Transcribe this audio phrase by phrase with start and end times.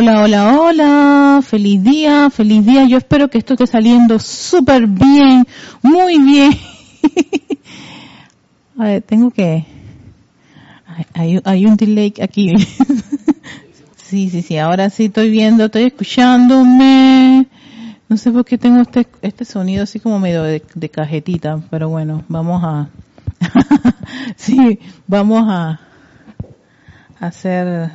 [0.00, 2.86] Hola, hola, hola, feliz día, feliz día.
[2.86, 5.46] Yo espero que esto esté saliendo súper bien,
[5.82, 6.52] muy bien.
[8.78, 9.66] A ver, tengo que...
[11.12, 12.54] Hay, hay un delay aquí.
[13.96, 17.46] sí, sí, sí, ahora sí estoy viendo, estoy escuchándome.
[18.08, 21.90] No sé por qué tengo este, este sonido así como medio de, de cajetita, pero
[21.90, 22.88] bueno, vamos a...
[24.36, 25.78] sí, vamos a
[27.20, 27.90] hacer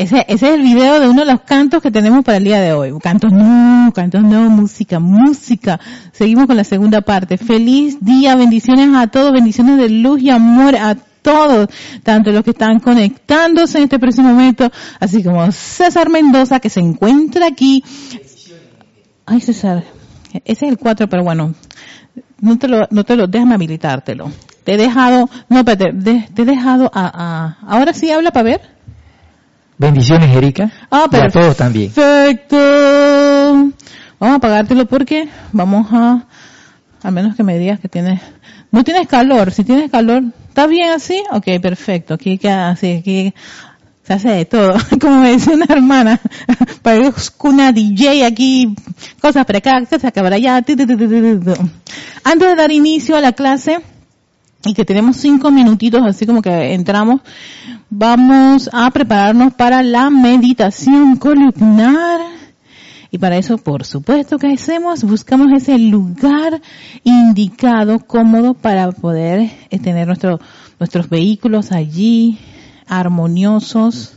[0.00, 2.58] ese, ese es el video de uno de los cantos que tenemos para el día
[2.60, 2.98] de hoy.
[3.00, 5.78] Cantos no, cantos no, música, música.
[6.12, 7.36] Seguimos con la segunda parte.
[7.36, 11.68] Feliz día, bendiciones a todos, bendiciones de luz y amor a todos,
[12.02, 16.80] tanto los que están conectándose en este próximo momento, así como César Mendoza que se
[16.80, 17.84] encuentra aquí.
[19.26, 19.84] Ay, César,
[20.32, 21.54] ese es el 4, pero bueno,
[22.40, 24.32] no te lo, no te lo, déjame habilitártelo.
[24.64, 25.92] Te he dejado, no, espérate,
[26.34, 28.79] te he dejado a, a, ahora sí habla para ver.
[29.80, 30.70] Bendiciones, Erika.
[30.90, 31.90] Ah, pero a todos también.
[31.90, 32.54] Perfecto.
[34.18, 36.26] Vamos a apagártelo porque vamos a,
[37.02, 38.20] al menos que me digas que tienes,
[38.70, 39.52] no tienes calor.
[39.52, 41.24] Si tienes calor, ¿está bien así?
[41.32, 42.12] Ok, perfecto.
[42.12, 43.32] Aquí, así, aquí
[44.02, 44.74] se hace de todo.
[45.00, 46.20] Como me decía una hermana,
[46.82, 48.74] parezco una DJ aquí,
[49.22, 50.56] cosas para acá, cosas para allá.
[50.58, 53.80] Antes de dar inicio a la clase,
[54.62, 57.22] y que tenemos cinco minutitos, así como que entramos,
[57.90, 62.20] vamos a prepararnos para la meditación columnar.
[63.10, 66.62] Y para eso, por supuesto que hacemos, buscamos ese lugar
[67.02, 70.38] indicado, cómodo para poder eh, tener nuestro,
[70.78, 72.38] nuestros vehículos allí,
[72.86, 74.16] armoniosos.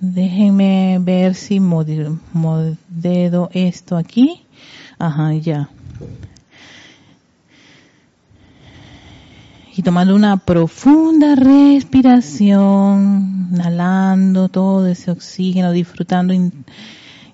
[0.00, 4.42] Déjenme ver si modedo esto aquí.
[4.98, 5.68] Ajá, ya.
[9.76, 16.32] Y tomando una profunda respiración, inhalando todo ese oxígeno, disfrutando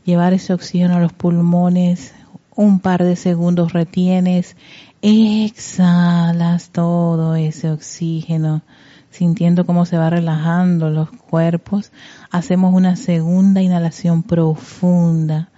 [0.04, 2.12] llevar ese oxígeno a los pulmones,
[2.54, 4.56] un par de segundos retienes,
[5.00, 8.62] exhalas todo ese oxígeno,
[9.10, 11.90] sintiendo cómo se va relajando los cuerpos,
[12.30, 15.48] hacemos una segunda inhalación profunda.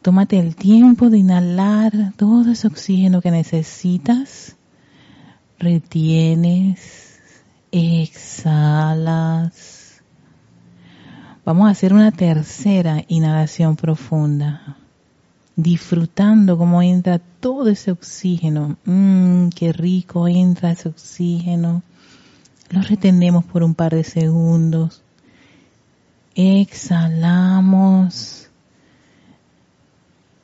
[0.00, 4.56] Tómate el tiempo de inhalar todo ese oxígeno que necesitas
[5.58, 7.20] retienes,
[7.72, 8.96] exhalas.
[11.44, 14.76] Vamos a hacer una tercera inhalación profunda,
[15.54, 18.76] disfrutando cómo entra todo ese oxígeno.
[18.84, 21.82] Mmm, qué rico entra ese oxígeno.
[22.70, 25.02] Lo retenemos por un par de segundos.
[26.34, 27.56] Exhalamos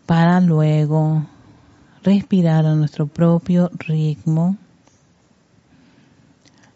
[0.07, 1.27] para luego
[2.03, 4.57] respirar a nuestro propio ritmo.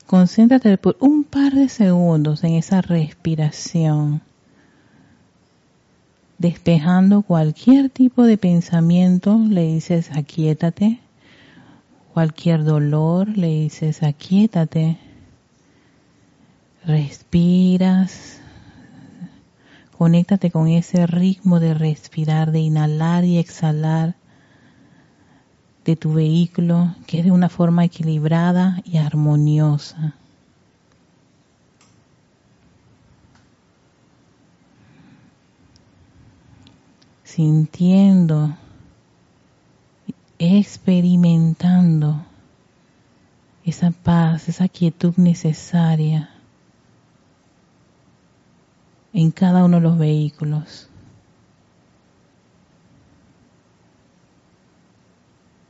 [0.07, 4.23] Concéntrate por un par de segundos en esa respiración,
[6.39, 11.01] despejando cualquier tipo de pensamiento, le dices aquíétate,
[12.15, 14.97] cualquier dolor, le dices aquíétate,
[16.85, 18.41] respiras,
[19.99, 24.15] conéctate con ese ritmo de respirar, de inhalar y exhalar
[25.87, 30.15] de tu vehículo que es de una forma equilibrada y armoniosa.
[37.23, 38.57] Sintiendo,
[40.41, 42.25] experimentando
[43.65, 46.31] esa paz, esa quietud necesaria
[49.13, 50.86] en cada uno de los vehículos.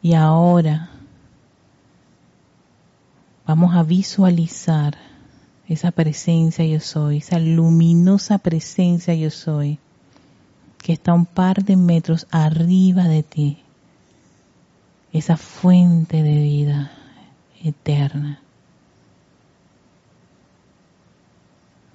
[0.07, 0.89] Y ahora
[3.45, 4.97] vamos a visualizar
[5.67, 9.81] esa presencia yo soy, esa luminosa presencia yo soy,
[10.79, 13.59] que está un par de metros arriba de ti,
[15.13, 16.93] esa fuente de vida
[17.65, 18.41] eterna,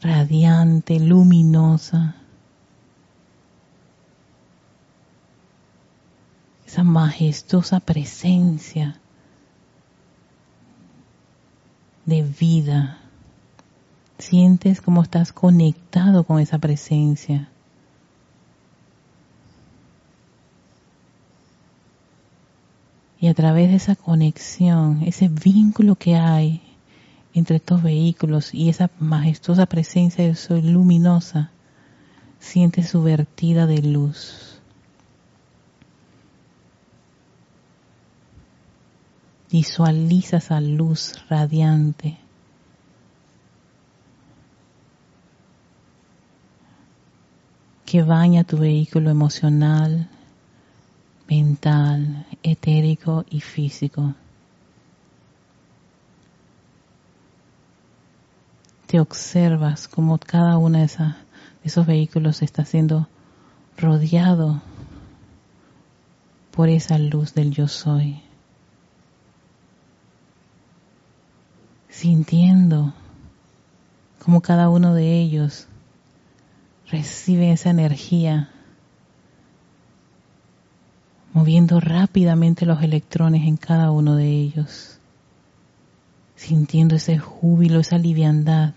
[0.02, 2.16] radiante, luminosa,
[6.72, 8.98] esa majestuosa presencia
[12.06, 12.98] de vida.
[14.18, 17.50] Sientes como estás conectado con esa presencia.
[23.20, 26.62] Y a través de esa conexión, ese vínculo que hay
[27.34, 31.52] entre estos vehículos y esa majestuosa presencia de soy luminosa,
[32.40, 34.61] sientes su vertida de luz.
[39.52, 42.18] Visualiza esa luz radiante.
[47.92, 50.08] que baña tu vehículo emocional,
[51.28, 54.16] mental, etérico y físico.
[58.88, 61.14] Te observas como cada uno de, de
[61.66, 63.10] esos vehículos está siendo
[63.78, 64.62] rodeado
[66.52, 68.22] por esa luz del yo soy.
[71.92, 72.94] Sintiendo
[74.24, 75.68] como cada uno de ellos
[76.90, 78.50] recibe esa energía,
[81.34, 85.00] moviendo rápidamente los electrones en cada uno de ellos,
[86.36, 88.74] sintiendo ese júbilo, esa liviandad,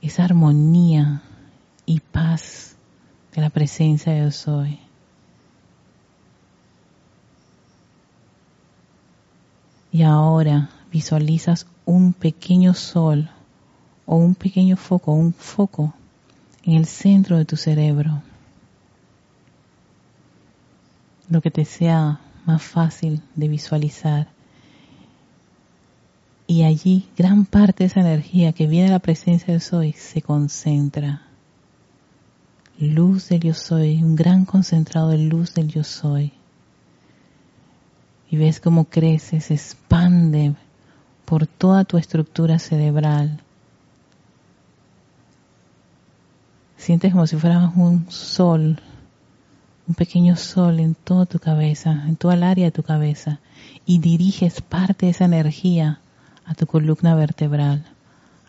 [0.00, 1.22] esa armonía
[1.86, 2.76] y paz
[3.34, 4.46] de la presencia de Dios.
[10.00, 13.28] Y ahora visualizas un pequeño sol
[14.06, 15.92] o un pequeño foco, un foco
[16.62, 18.22] en el centro de tu cerebro.
[21.28, 24.28] Lo que te sea más fácil de visualizar.
[26.46, 30.22] Y allí gran parte de esa energía que viene de la presencia de Soy se
[30.22, 31.26] concentra.
[32.78, 36.32] Luz del yo soy, un gran concentrado de luz del yo soy.
[38.30, 40.54] Y ves cómo crece, se expande
[41.24, 43.40] por toda tu estructura cerebral.
[46.76, 48.80] Sientes como si fueras un sol,
[49.86, 53.40] un pequeño sol en toda tu cabeza, en toda el área de tu cabeza,
[53.84, 56.00] y diriges parte de esa energía
[56.46, 57.84] a tu columna vertebral,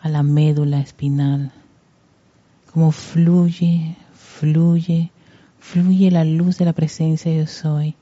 [0.00, 1.52] a la médula espinal.
[2.72, 5.10] Como fluye, fluye,
[5.58, 7.94] fluye la luz de la presencia de Dios hoy.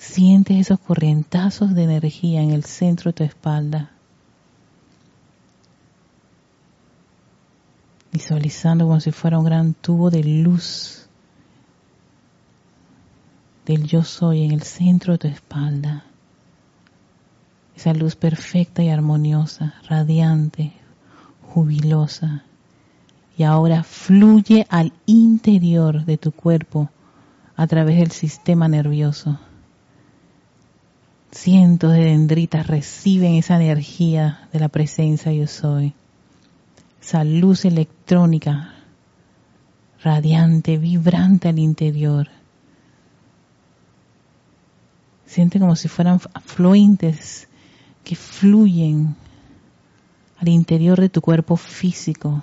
[0.00, 3.90] Sientes esos corrientazos de energía en el centro de tu espalda.
[8.12, 11.06] visualizando como si fuera un gran tubo de luz
[13.66, 16.04] del yo soy en el centro de tu espalda.
[17.76, 20.72] Esa luz perfecta y armoniosa, radiante,
[21.54, 22.44] jubilosa.
[23.38, 26.90] Y ahora fluye al interior de tu cuerpo
[27.56, 29.38] a través del sistema nervioso.
[31.32, 35.94] Cientos de dendritas reciben esa energía de la presencia yo soy
[37.00, 38.74] esa luz electrónica
[40.02, 42.28] radiante, vibrante al interior.
[45.26, 47.48] Siente como si fueran afluentes
[48.04, 49.14] que fluyen
[50.38, 52.42] al interior de tu cuerpo físico,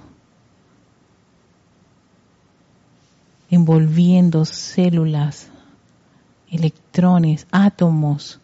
[3.49, 5.49] envolviendo células,
[6.49, 8.39] electrones, átomos,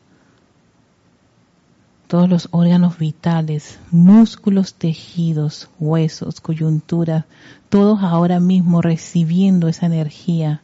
[2.13, 7.25] todos los órganos vitales, músculos, tejidos, huesos, coyunturas,
[7.69, 10.62] todos ahora mismo recibiendo esa energía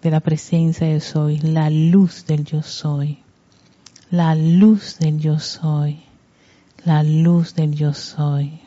[0.00, 3.18] de la presencia del soy, la luz del yo soy,
[4.12, 6.04] la luz del yo soy,
[6.84, 8.60] la luz del yo soy.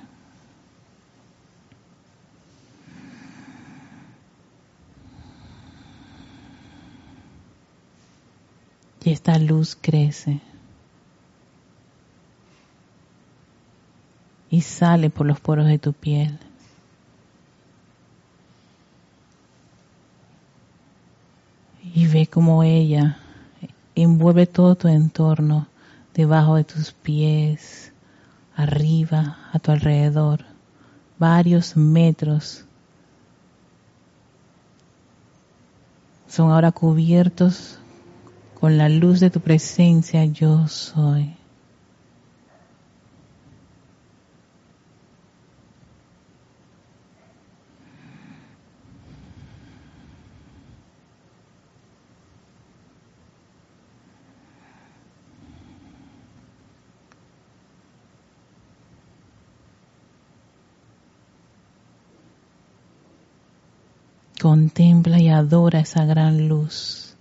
[9.06, 10.42] Y esta luz crece.
[14.50, 16.40] Y sale por los poros de tu piel.
[21.94, 23.18] Y ve como ella
[23.96, 25.68] envuelve todo tu entorno,
[26.14, 27.92] debajo de tus pies,
[28.56, 30.46] arriba, a tu alrededor,
[31.18, 32.66] varios metros.
[36.28, 37.80] Son ahora cubiertos
[38.60, 41.37] con la luz de tu presencia, yo soy.
[64.48, 67.18] Contempla y adora esa gran luz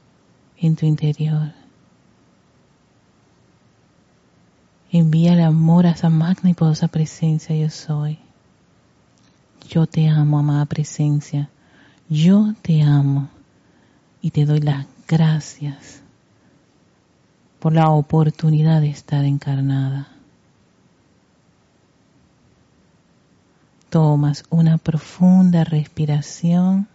[0.59, 1.54] en tu interior.
[4.92, 8.21] Envía el amor a esa magna y poderosa presencia yo soy.
[9.68, 11.50] Yo te amo, amada presencia.
[12.09, 13.28] Yo te amo
[14.21, 16.02] y te doy las gracias
[17.59, 20.06] por la oportunidad de estar encarnada.
[23.90, 26.87] Tomas una profunda respiración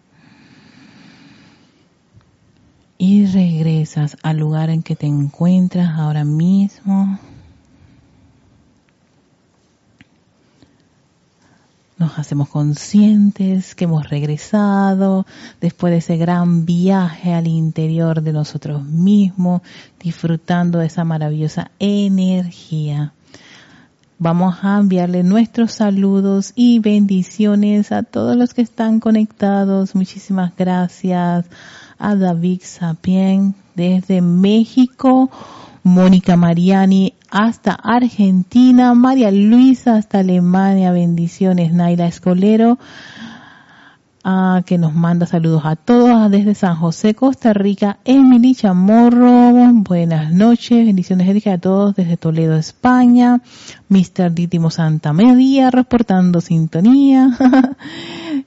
[3.02, 7.18] y regresas al lugar en que te encuentras ahora mismo.
[11.98, 15.28] nos hacemos conscientes que hemos regresado
[15.60, 19.62] después de ese gran viaje al interior de nosotros mismos,
[20.00, 23.14] disfrutando de esa maravillosa energía.
[24.18, 29.94] Vamos a enviarle nuestros saludos y bendiciones a todos los que están conectados.
[29.94, 31.46] Muchísimas gracias
[32.02, 35.30] a David Sapien desde México,
[35.84, 42.78] Mónica Mariani hasta Argentina, María Luisa hasta Alemania, bendiciones, Naila Escolero,
[44.24, 47.98] Ah, que nos manda saludos a todos desde San José, Costa Rica.
[48.06, 53.42] Emily Chamorro, buenas noches, bendiciones a todos desde Toledo, España.
[53.90, 54.32] Mr.
[54.32, 57.36] Dítimo Santa Media, reportando sintonía.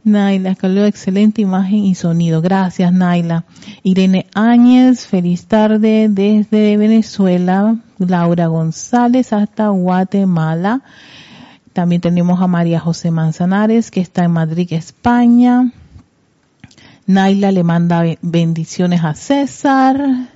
[0.04, 2.42] Naila, escaló excelente imagen y sonido.
[2.42, 3.44] Gracias, Naila.
[3.82, 7.76] Irene Áñez, feliz tarde desde Venezuela.
[7.98, 10.82] Laura González hasta Guatemala.
[11.72, 15.72] También tenemos a María José Manzanares, que está en Madrid, España.
[17.06, 20.28] Naila le manda bendiciones a César.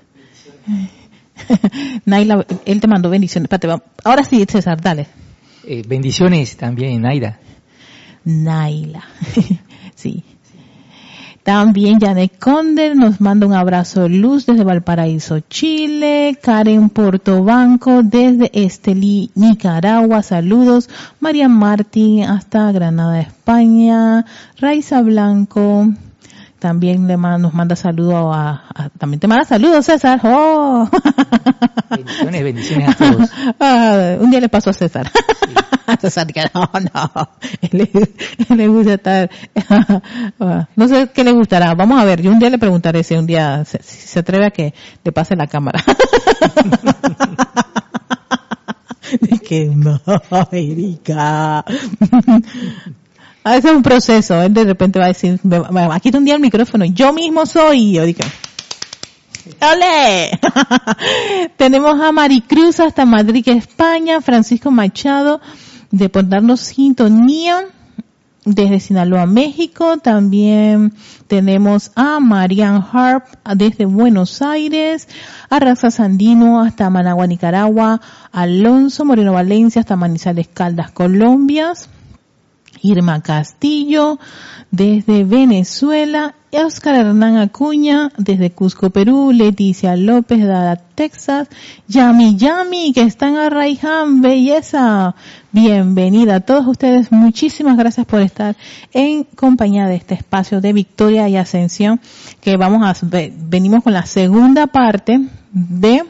[2.07, 3.51] Naila, él te mandó bendiciones.
[4.03, 5.07] ahora sí, César, dale.
[5.65, 7.39] Eh, bendiciones también, Naila.
[8.29, 9.05] Naila.
[9.95, 10.23] sí.
[11.43, 16.39] También Janet Conde nos manda un abrazo de luz desde Valparaíso, Chile.
[16.43, 20.23] Karen Portobanco desde Estelí, Nicaragua.
[20.23, 20.91] Saludos.
[21.21, 24.27] María Martín hasta Granada, España.
[24.59, 25.89] Raiza Blanco.
[26.59, 30.21] También le nos manda saludos a, también te manda saludos César.
[30.25, 30.87] Oh.
[31.89, 33.31] Bendiciones, bendiciones a todos.
[33.61, 35.11] Ah, un día le pasó a César.
[40.39, 43.15] No, no, sé qué le gustará, vamos a ver, yo un día le preguntaré si
[43.15, 45.83] un día se, atreve a que le pase la cámara.
[49.21, 50.01] de que no,
[50.53, 51.65] Erika.
[53.45, 55.41] A veces es un proceso, él de repente va a decir,
[55.91, 58.21] aquí un día el micrófono, yo mismo soy, yo digo.
[61.57, 65.41] Tenemos a Maricruz hasta Madrid, España, Francisco Machado,
[65.91, 67.67] de por darnos sintonía
[68.45, 69.99] desde Sinaloa, México.
[69.99, 70.95] También
[71.27, 73.25] tenemos a Marian Harp
[73.57, 75.09] desde Buenos Aires,
[75.51, 78.01] a Raza Sandino hasta Managua, Nicaragua,
[78.33, 81.73] Alonso Moreno Valencia hasta Manizales Caldas, Colombia.
[82.83, 84.19] Irma Castillo
[84.71, 91.49] desde Venezuela, Oscar Hernán Acuña desde Cusco, Perú, Leticia López de Texas,
[91.89, 95.15] Yami Yami que están a Raiján, belleza.
[95.53, 98.57] Bienvenida a todos ustedes, muchísimas gracias por estar
[98.93, 102.01] en compañía de este espacio de Victoria y Ascensión
[102.41, 102.95] que vamos a
[103.37, 105.21] venimos con la segunda parte
[105.53, 106.05] de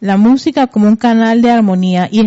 [0.00, 2.20] la música como un canal de armonía y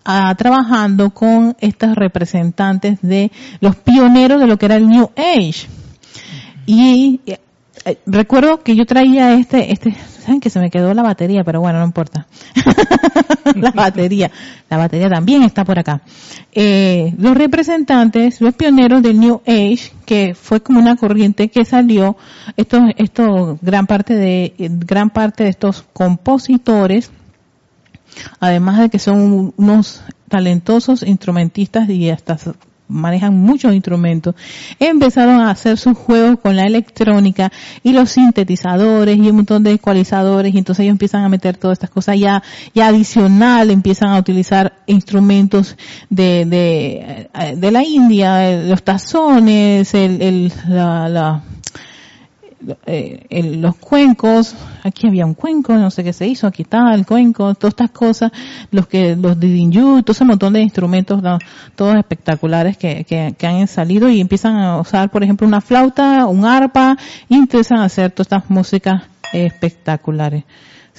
[0.00, 3.30] estamos trabajando con estos representantes de
[3.60, 5.68] los pioneros de lo que era el New Age.
[6.66, 7.38] Y eh,
[8.06, 11.78] recuerdo que yo traía este, este, saben que se me quedó la batería, pero bueno,
[11.78, 12.26] no importa.
[13.56, 14.30] la batería,
[14.68, 16.02] la batería también está por acá.
[16.52, 22.16] Eh, los representantes, los pioneros del New Age, que fue como una corriente que salió,
[22.56, 27.10] esto, esto, gran parte de, gran parte de estos compositores,
[28.40, 32.38] además de que son unos talentosos instrumentistas y hasta
[32.90, 34.34] manejan muchos instrumentos,
[34.78, 39.72] empezaron a hacer sus juegos con la electrónica y los sintetizadores y un montón de
[39.72, 42.42] ecualizadores y entonces ellos empiezan a meter todas estas cosas ya,
[42.74, 45.76] ya adicional, empiezan a utilizar instrumentos
[46.08, 51.42] de, de, de la India, los tazones, el, el, la, la
[52.86, 57.06] eh, los cuencos, aquí había un cuenco, no sé qué se hizo, aquí está el
[57.06, 58.32] cuenco, todas estas cosas,
[58.70, 61.22] los que, los didinyu, todo ese montón de instrumentos,
[61.74, 66.44] todos espectaculares que, que, han salido y empiezan a usar, por ejemplo, una flauta, un
[66.44, 66.96] arpa,
[67.28, 69.02] y empiezan a hacer todas estas músicas
[69.32, 70.44] espectaculares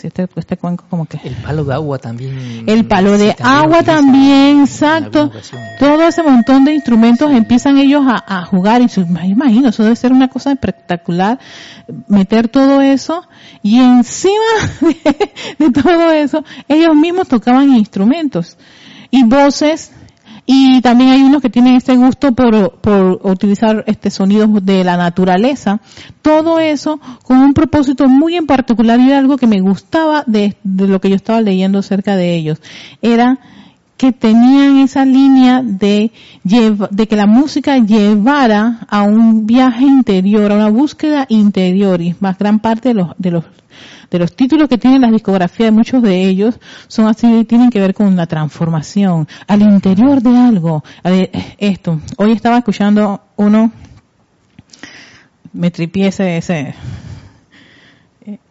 [0.08, 1.20] este, este cuenco como que...
[1.24, 2.64] El palo de agua también.
[2.68, 5.32] El palo de agua también, exacto.
[5.80, 10.12] Todo ese montón de instrumentos empiezan ellos a, jugar y me imagino, eso debe ser
[10.12, 11.40] una cosa espectacular,
[12.08, 13.28] meter todo eso
[13.62, 14.34] y encima
[15.60, 18.58] de todo eso, ellos mismos tocaban instrumentos
[19.10, 19.92] y voces
[20.46, 24.98] y también hay unos que tienen este gusto por, por utilizar este sonidos de la
[24.98, 25.80] naturaleza.
[26.22, 31.00] Todo eso con un propósito muy en particular y algo que me gustaba de, lo
[31.00, 32.60] que yo estaba leyendo acerca de ellos.
[33.02, 33.40] Era
[33.98, 36.12] que tenían esa línea de,
[36.44, 42.40] de que la música llevara a un viaje interior, a una búsqueda interior y más
[42.40, 43.44] gran parte de los, de los
[44.12, 47.80] de los títulos que tienen las discografías de muchos de ellos son así, tienen que
[47.80, 50.84] ver con la transformación al interior de algo.
[51.58, 53.72] Esto, hoy estaba escuchando uno,
[55.54, 56.76] me tripié ese, ese,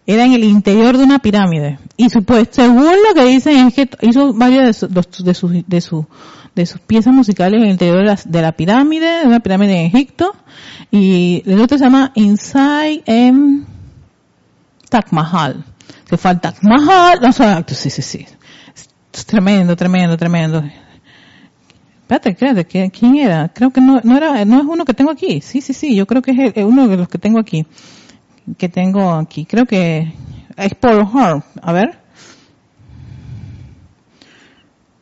[0.07, 1.79] era en el interior de una pirámide.
[1.99, 6.07] Y supuesto, según lo que dicen es que hizo varios de, de, sus, de, su,
[6.55, 9.79] de sus piezas musicales en el interior de la, de la pirámide, de una pirámide
[9.79, 10.35] en Egipto.
[10.91, 13.67] Y el otro se llama Inside M.
[15.01, 15.65] Taj Mahal.
[16.09, 18.27] Se falta Mahal, no sé, sí, sí, sí.
[19.13, 20.63] Es tremendo, tremendo, tremendo.
[22.03, 23.49] Espérate, espérate, ¿quién era?
[23.49, 25.41] Creo que no, no era, no es uno que tengo aquí.
[25.41, 27.67] Sí, sí, sí, yo creo que es uno de los que tengo aquí
[28.57, 29.45] que tengo aquí.
[29.45, 30.13] Creo que
[30.57, 31.45] es Paul Horn.
[31.63, 31.99] A ver.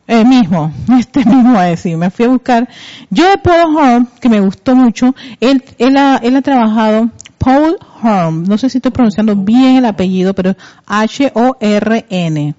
[0.07, 2.67] El mismo, este mismo a decir, me fui a buscar.
[3.11, 7.77] Yo de Paul Horn, que me gustó mucho, él, él, ha, él ha trabajado, Paul
[8.01, 12.55] Horn, no sé si estoy pronunciando bien el apellido, pero H-O-R-N.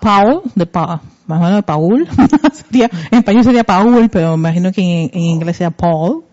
[0.00, 2.08] Paul, de pa, más o menos de Paul,
[2.72, 6.24] en español sería Paul, pero imagino que en, inglés sea Paul,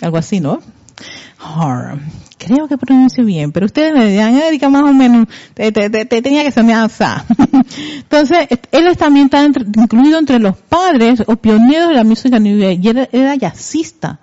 [0.00, 0.58] algo así, ¿no?
[1.40, 2.00] Horn
[2.44, 6.50] creo que pronuncio bien, pero ustedes me dirán, Erika, más o menos, te, tenía que
[6.50, 6.64] ser
[7.96, 12.88] Entonces, él también está incluido entre los padres o pioneros de la música new y
[12.88, 14.18] era, era jazzista.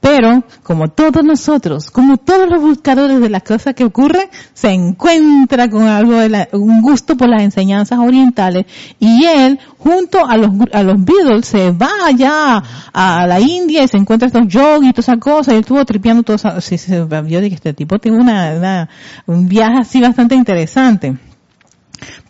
[0.00, 5.68] Pero, como todos nosotros, como todos los buscadores de las cosas que ocurren, se encuentra
[5.68, 8.66] con algo de un gusto por las enseñanzas orientales
[9.00, 12.62] y él, junto a los, a Beatles, se va allá
[12.92, 15.84] a la India y se encuentra estos yogis y todas esas cosas y él estuvo
[15.84, 16.60] tripeando todo eso.
[16.60, 18.88] Sí, yo dije, este tipo tiene una,
[19.26, 21.16] un viaje así bastante interesante.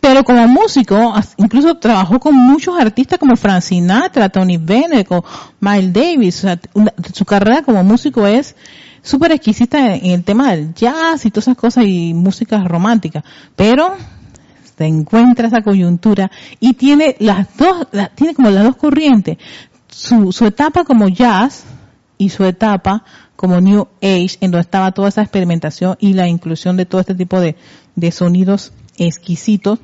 [0.00, 5.24] Pero como músico, incluso trabajó con muchos artistas como Frank Sinatra, Tony Bennett, o
[5.60, 6.46] Miles Davis.
[7.12, 8.54] su carrera como músico es
[9.02, 13.24] súper exquisita en, el tema del jazz y todas esas cosas y música romántica.
[13.56, 13.96] Pero
[14.76, 19.38] se encuentra esa coyuntura y tiene las dos, tiene como las dos corrientes.
[19.88, 21.64] Su, su etapa como jazz
[22.18, 23.04] y su etapa
[23.34, 27.14] como New Age, en donde estaba toda esa experimentación y la inclusión de todo este
[27.14, 29.78] tipo de sonidos exquisito.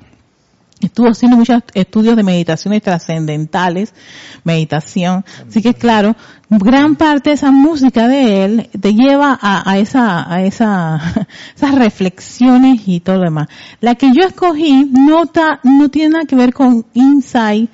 [0.81, 3.95] Estuvo haciendo muchos estudios de meditaciones trascendentales,
[4.43, 5.25] meditación.
[5.49, 6.15] Así que claro,
[6.51, 11.01] gran parte de esa música de él te lleva a, esa, a esa,
[11.57, 13.49] esas reflexiones y todo lo demás.
[13.81, 15.23] La que yo escogí no,
[15.63, 17.71] no tiene nada que ver con insight,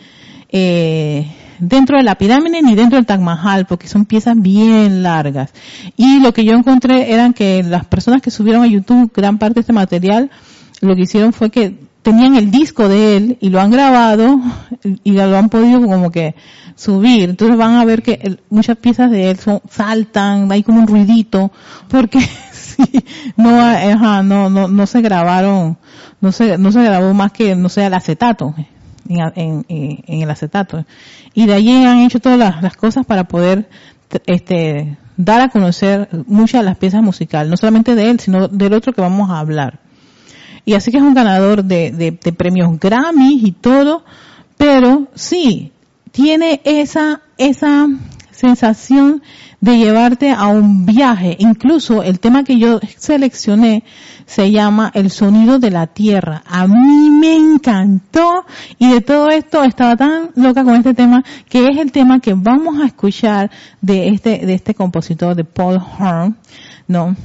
[0.53, 1.27] eh,
[1.61, 5.53] dentro de la pirámide ni dentro del Taj Mahal, porque son piezas bien largas.
[5.97, 9.55] Y lo que yo encontré eran que las personas que subieron a YouTube gran parte
[9.55, 10.31] de este material,
[10.81, 14.41] lo que hicieron fue que tenían el disco de él y lo han grabado
[15.05, 16.35] y lo han podido como que
[16.75, 17.31] subir.
[17.31, 21.53] Entonces van a ver que muchas piezas de él son, saltan, hay como un ruidito,
[21.89, 22.21] porque
[22.53, 23.05] sí,
[23.37, 25.77] no, no, no, se grabaron,
[26.21, 28.55] no se, no se grabó más que, no sea el acetato,
[29.09, 30.85] en, en, en el acetato.
[31.35, 33.69] Y de allí han hecho todas las, las cosas para poder,
[34.27, 38.73] este, dar a conocer muchas de las piezas musicales, no solamente de él, sino del
[38.73, 39.81] otro que vamos a hablar
[40.65, 44.05] y así que es un ganador de, de, premios Grammy y todo,
[44.57, 45.73] pero sí,
[46.13, 47.87] tiene esa, esa
[48.31, 49.23] sensación
[49.61, 51.37] de llevarte a un viaje.
[51.39, 53.85] Incluso el tema que yo seleccioné
[54.27, 56.43] se llama El sonido de la tierra.
[56.47, 58.47] A mí me encantó
[58.79, 62.35] y de todo esto estaba tan loca con este tema que es el tema que
[62.35, 66.37] vamos a escuchar de este, de este compositor de Paul Horn,
[66.89, 67.17] ¿no?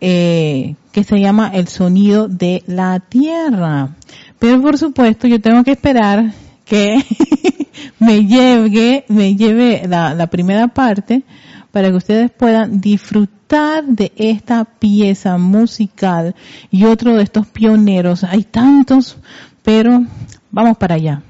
[0.00, 3.96] Eh, que se llama El sonido de la tierra.
[4.38, 6.32] Pero por supuesto yo tengo que esperar
[6.64, 7.04] que
[7.98, 11.24] me lleve, me lleve la, la primera parte
[11.72, 16.36] para que ustedes puedan disfrutar de esta pieza musical
[16.70, 18.22] y otro de estos pioneros.
[18.22, 19.16] Hay tantos,
[19.64, 20.00] pero
[20.52, 21.22] vamos para allá.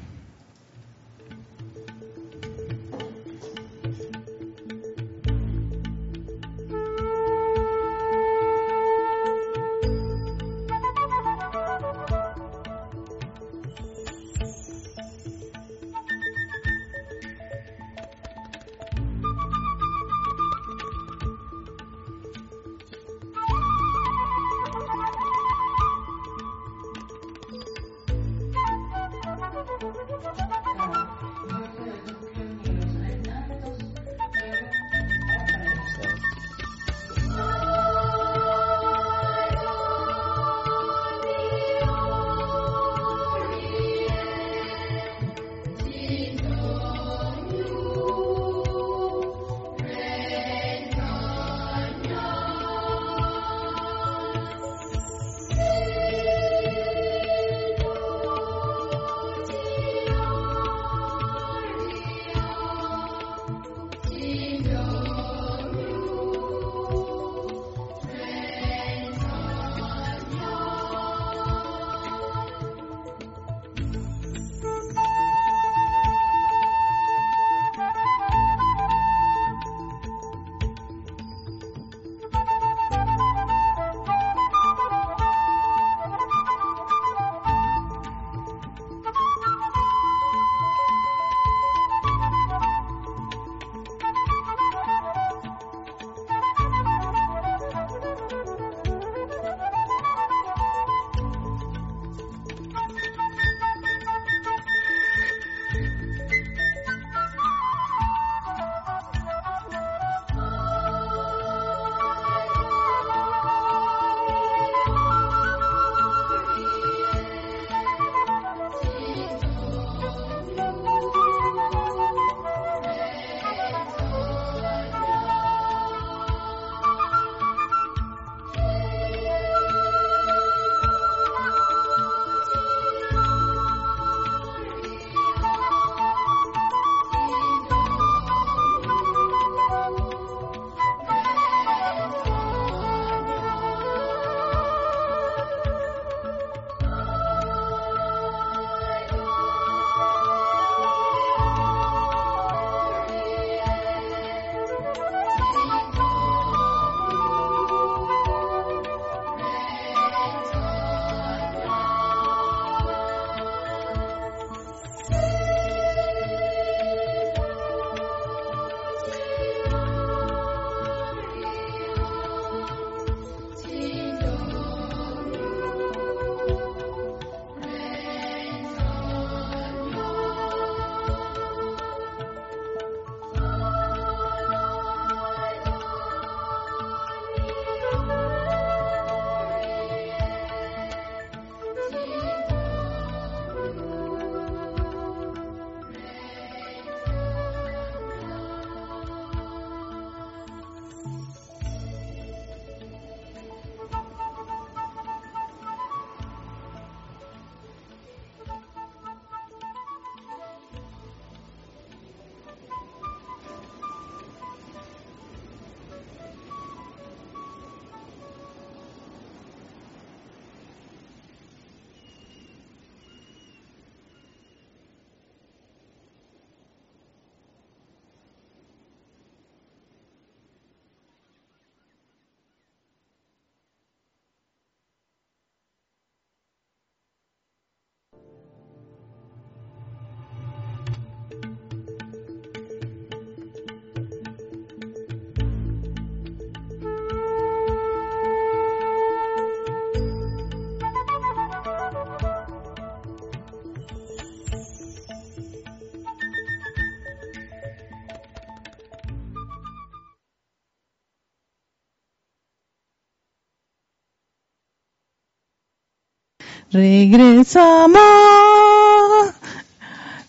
[266.75, 268.01] Regresamos.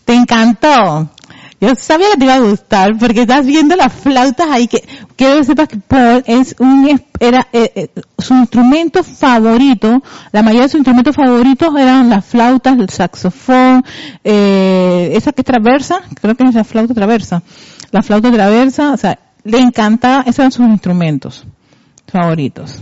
[0.04, 1.10] Te encantó.
[1.60, 5.38] Yo sabía que te iba a gustar porque estás viendo las flautas ahí que quiero
[5.38, 10.68] que sepas que Paul es un era eh, eh, su instrumento favorito, la mayoría de
[10.68, 13.82] sus instrumentos favoritos eran las flautas, el saxofón,
[14.22, 17.42] eh, esa que traversa, creo que es la flauta traversa,
[17.90, 21.46] la flauta traversa, o sea, le encantaba, esos eran sus instrumentos
[22.06, 22.78] favoritos.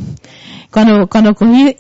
[0.75, 1.77] Cuando, cuando cogí,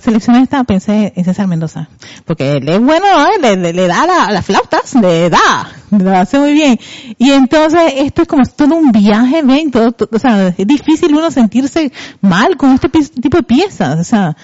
[0.00, 1.90] seleccioné esta, pensé en César Mendoza.
[2.24, 3.56] Porque él es bueno, ¿eh?
[3.58, 6.80] le, le, da la, las flautas, le da, lo hace muy bien.
[7.18, 11.30] Y entonces esto es como todo un viaje, ven, todo, o sea, es difícil uno
[11.30, 14.34] sentirse mal con este tipo de piezas, o sea,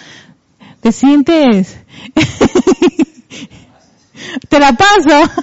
[0.83, 1.79] te sientes,
[4.51, 5.33] te la paso.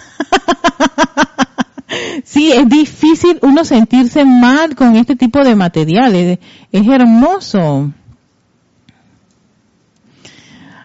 [2.24, 6.39] Sí, es difícil uno sentirse mal con este tipo de materiales.
[6.71, 7.91] Es hermoso.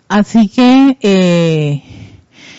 [0.08, 1.82] Así que, eh,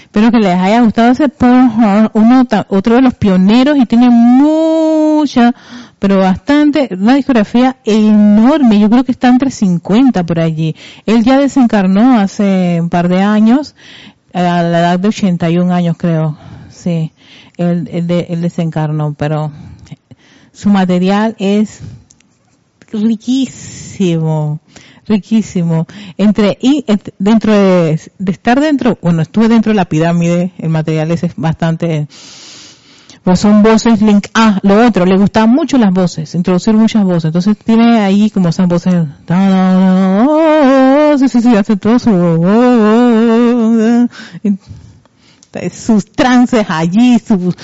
[0.03, 5.55] espero que les haya gustado ese Paul uno, otro de los pioneros y tiene mucha,
[5.97, 10.75] pero bastante, una discografía enorme, yo creo que está entre 50 por allí.
[11.05, 13.75] Él ya desencarnó hace un par de años,
[14.33, 16.37] a la edad de 81 años creo,
[16.69, 17.13] sí,
[17.55, 19.51] él, él, él desencarnó, pero
[20.51, 21.81] su material es
[22.91, 24.59] riquísimo
[25.07, 25.87] riquísimo.
[26.17, 26.85] Entre, y
[27.17, 32.07] dentro de, estar dentro, bueno, estuve dentro de la pirámide, el material es bastante,
[33.23, 37.25] pues son voces link, ah, lo otro, le gustaban mucho las voces, introducir muchas voces,
[37.25, 38.93] entonces tiene ahí como esas voces,
[41.19, 42.11] sí, sí, sí, hace todo su,
[45.71, 47.55] sus trances allí, sus,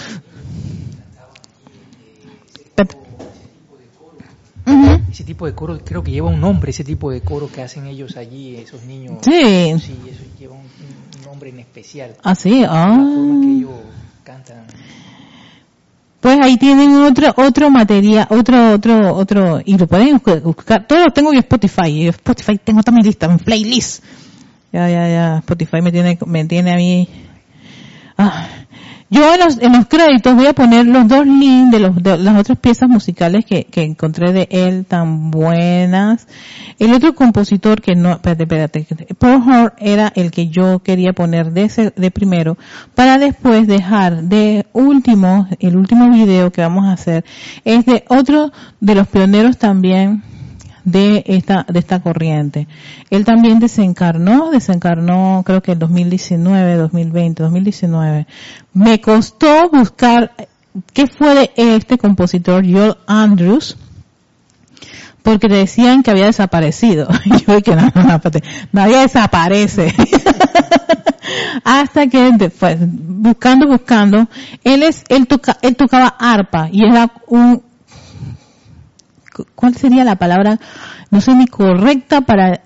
[5.13, 7.85] Ese tipo de coro, creo que lleva un nombre, ese tipo de coro que hacen
[7.85, 9.19] ellos allí, esos niños.
[9.21, 9.75] Sí.
[9.77, 10.63] Sí, eso lleva un,
[11.23, 12.15] nombre en especial.
[12.23, 12.87] Ah, sí, ah.
[12.87, 13.69] La forma que ellos
[14.23, 14.65] cantan.
[16.19, 21.11] Pues ahí tienen otro, otro material, otro, otro, otro, y lo pueden buscar, todo lo
[21.11, 24.03] tengo en Spotify, Spotify tengo también lista, en playlist.
[24.71, 27.07] Ya, ya, ya, Spotify me tiene, me tiene a mí,
[28.17, 28.47] ah,
[29.13, 32.17] yo en los, en los créditos voy a poner los dos links de, los, de
[32.17, 36.27] las otras piezas musicales que, que encontré de él tan buenas.
[36.79, 41.51] El otro compositor que no, espérate, espérate, Paul Hart era el que yo quería poner
[41.51, 42.57] de ese, de primero,
[42.95, 47.23] para después dejar de último, el último video que vamos a hacer,
[47.65, 50.23] es de otro de los pioneros también
[50.83, 52.67] de esta, de esta corriente.
[53.09, 58.27] Él también desencarnó, desencarnó creo que en 2019, 2020, 2019.
[58.73, 60.31] Me costó buscar
[60.93, 63.77] qué fue de este compositor Joel Andrews,
[65.21, 67.07] porque decían que había desaparecido.
[67.47, 68.21] Yo que no, no,
[68.71, 69.93] nadie desaparece.
[71.63, 74.27] Hasta que después, buscando, buscando,
[74.63, 77.63] él es, él toca, él tocaba arpa y era un
[79.55, 80.59] ¿cuál sería la palabra?
[81.11, 82.61] No sé ni correcta para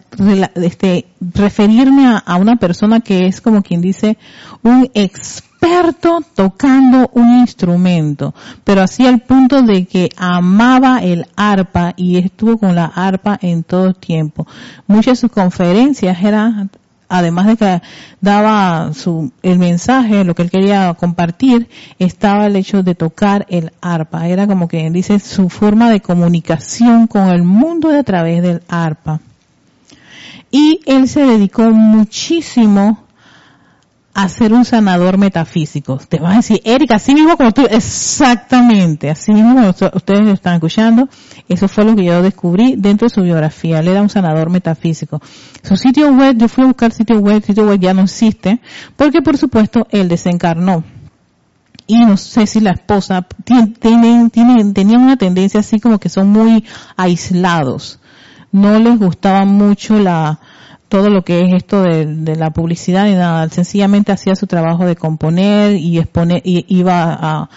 [0.55, 4.17] este, referirme a, una persona que es como quien dice
[4.63, 12.17] un experto tocando un instrumento, pero así al punto de que amaba el arpa y
[12.17, 14.47] estuvo con la arpa en todo tiempo.
[14.87, 16.69] Muchas de sus conferencias eran
[17.09, 17.81] además de que
[18.21, 23.71] daba su, el mensaje, lo que él quería compartir, estaba el hecho de tocar el
[23.81, 24.27] arpa.
[24.27, 28.61] Era como que dice su forma de comunicación con el mundo de a través del
[28.67, 29.19] arpa.
[30.51, 33.06] Y él se dedicó muchísimo
[34.17, 35.99] a ser un sanador metafísico.
[36.09, 40.55] Te vas a decir, Erika, así mismo como tú, exactamente, así mismo como ustedes están
[40.55, 41.07] escuchando,
[41.47, 43.77] eso fue lo que yo descubrí dentro de su biografía.
[43.77, 45.21] Él era un sanador metafísico.
[45.61, 48.59] Su sitio web, yo fui a buscar sitio web, sitio web ya no existe,
[48.95, 50.83] porque por supuesto él desencarnó.
[51.85, 56.29] Y no sé si la esposa tienen, tienen, tenían una tendencia así como que son
[56.29, 57.99] muy aislados.
[58.51, 60.39] No les gustaba mucho la,
[60.89, 64.95] todo lo que es esto de, la publicidad y nada, sencillamente hacía su trabajo de
[64.95, 67.49] componer y exponer, y iba a,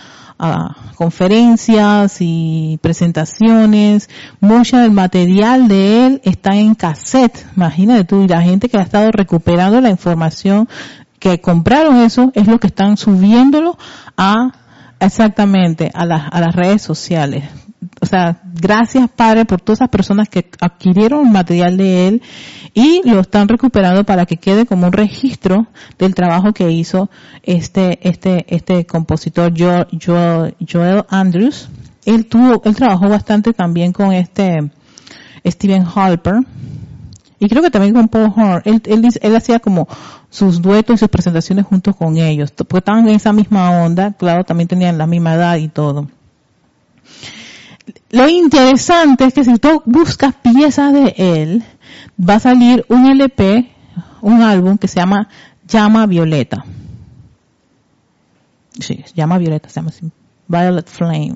[0.94, 4.08] conferencias y presentaciones,
[4.40, 8.82] mucho del material de él está en cassette, imagínate tú, y la gente que ha
[8.82, 10.66] estado recuperando la información
[11.18, 13.76] que compraron eso es lo que están subiéndolo
[14.16, 14.52] a
[14.98, 17.44] exactamente a las, a las redes sociales
[18.00, 22.22] o sea, gracias Padre por todas esas personas que adquirieron material de él
[22.74, 25.66] y lo están recuperando para que quede como un registro
[25.98, 27.10] del trabajo que hizo
[27.42, 29.86] este, este, este compositor Joel,
[30.70, 31.68] Joel, Andrews.
[32.04, 34.70] Él tuvo, él trabajó bastante también con este
[35.46, 36.40] Steven Halper
[37.38, 39.88] y creo que también con Paul Horn, él, él, él hacía como
[40.28, 44.44] sus duetos y sus presentaciones juntos con ellos, porque estaban en esa misma onda, claro,
[44.44, 46.08] también tenían la misma edad y todo.
[48.10, 51.64] Lo interesante es que si tú buscas piezas de él,
[52.18, 53.70] va a salir un LP,
[54.20, 55.28] un álbum que se llama
[55.66, 56.64] Llama Violeta.
[58.78, 59.92] Sí, Llama Violeta, se llama
[60.48, 61.34] Violet Flame.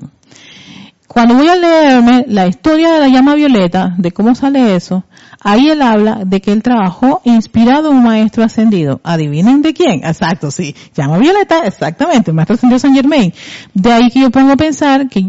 [1.07, 5.05] Cuando voy a leerme la historia de la llama violeta, de cómo sale eso,
[5.39, 8.99] ahí él habla de que él trabajó inspirado en un maestro ascendido.
[9.03, 10.03] ¿Adivinen de quién?
[10.03, 10.75] Exacto, sí.
[10.93, 13.33] Llama violeta, exactamente, el maestro ascendido San Germain.
[13.73, 15.25] De ahí que yo pongo a pensar que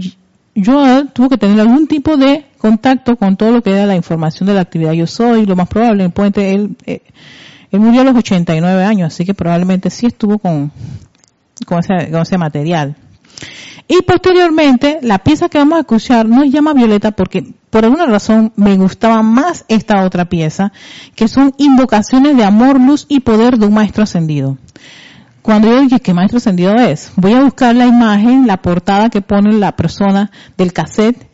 [0.57, 4.47] yo tuvo que tener algún tipo de contacto con todo lo que era la información
[4.47, 7.03] de la actividad yo soy, lo más probable, el puente, él, eh,
[7.71, 10.73] él murió a los 89 años, así que probablemente sí estuvo con,
[11.67, 12.97] con ese, con ese material.
[13.87, 18.07] Y posteriormente, la pieza que vamos a escuchar no es llama violeta porque por alguna
[18.07, 20.73] razón me gustaba más esta otra pieza,
[21.15, 24.57] que son invocaciones de amor, luz y poder de un maestro ascendido.
[25.47, 27.13] Cuando yo dije, ¿qué maestro ascendido es?
[27.15, 31.31] Voy a buscar la imagen, la portada que pone la persona del cassette,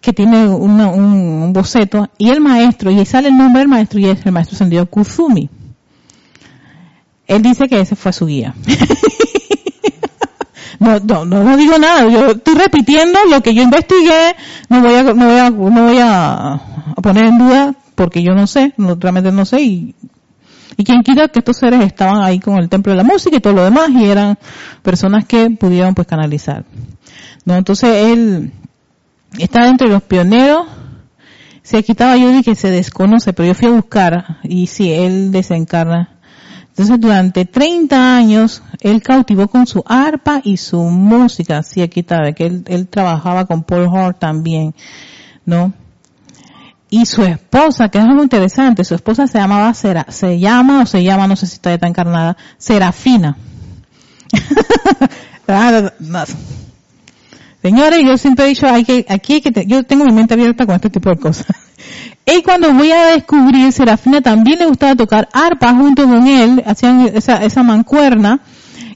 [0.00, 4.06] que tiene un, boceto, y el maestro, y ahí sale el nombre del maestro, y
[4.06, 5.48] es el maestro ascendido Kuzumi.
[7.28, 8.52] Él dice que ese fue su guía.
[10.80, 14.34] No, no, no, digo nada, yo estoy repitiendo lo que yo investigué,
[14.68, 16.60] no voy a, no voy a, no voy a,
[17.00, 19.94] poner en duda porque yo no sé, no, realmente no sé y,
[20.76, 23.40] y quien quiera que estos seres estaban ahí con el templo de la música y
[23.40, 24.38] todo lo demás y eran
[24.82, 26.64] personas que pudieron pues canalizar.
[27.44, 28.52] No, entonces él
[29.38, 30.66] está entre los pioneros,
[31.62, 36.12] se quitaba yo que se desconoce, pero yo fui a buscar y sí, él desencarna
[36.72, 42.32] entonces durante 30 años él cautivó con su arpa y su música, así aquí está,
[42.32, 44.74] que él, él trabajaba con Paul Hort también,
[45.44, 45.74] ¿no?
[46.92, 50.86] Y su esposa, que es algo interesante, su esposa se llamaba, Sera, se llama o
[50.86, 53.34] se llama, no sé si todavía está encarnada, Serafina.
[57.62, 60.66] Señores, yo siempre he dicho, hay que, aquí hay que, yo tengo mi mente abierta
[60.66, 61.46] con este tipo de cosas.
[62.26, 67.10] Y cuando voy a descubrir, Serafina también le gustaba tocar arpa junto con él, hacían
[67.14, 68.40] esa, esa mancuerna,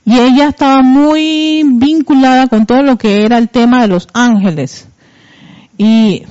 [0.05, 4.87] y ella estaba muy vinculada con todo lo que era el tema de los ángeles.
[5.79, 6.25] Y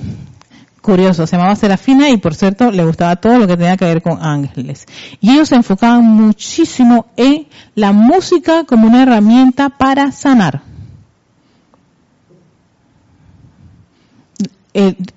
[0.86, 4.00] curioso, se llamaba Serafina y por cierto le gustaba todo lo que tenía que ver
[4.00, 4.86] con ángeles.
[5.20, 10.62] Y ellos se enfocaban muchísimo en la música como una herramienta para sanar.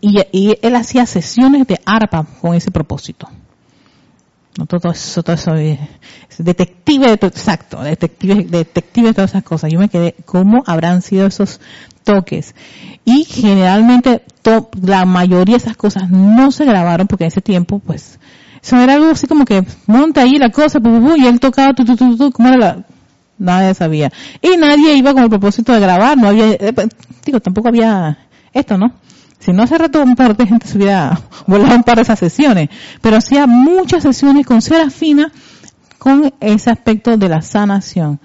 [0.01, 3.27] y, él hacía sesiones de arpa con ese propósito.
[4.57, 5.51] No todo eso, todo eso,
[6.37, 9.71] detective, exacto, detective, detective de todas esas cosas.
[9.71, 11.59] Yo me quedé, ¿cómo habrán sido esos
[12.09, 12.55] toques?
[13.05, 14.23] Y generalmente,
[14.81, 18.19] la mayoría de esas cosas no se grabaron porque en ese tiempo, pues,
[18.61, 20.79] eso era algo así como que monta ahí la cosa,
[21.17, 22.83] y él tocaba, tu, tu, tu, tu, ¿cómo era la?
[23.37, 24.11] Nadie sabía.
[24.41, 26.73] Y nadie iba con el propósito de grabar, no había, eh,
[27.25, 28.17] digo, tampoco había
[28.53, 28.91] esto, ¿no?
[29.39, 32.19] Si no hace rato un par de gente se hubiera volado un par de esas
[32.19, 32.69] sesiones,
[33.01, 35.31] pero hacía muchas sesiones con Serafina
[35.99, 38.19] con ese aspecto de la sanación.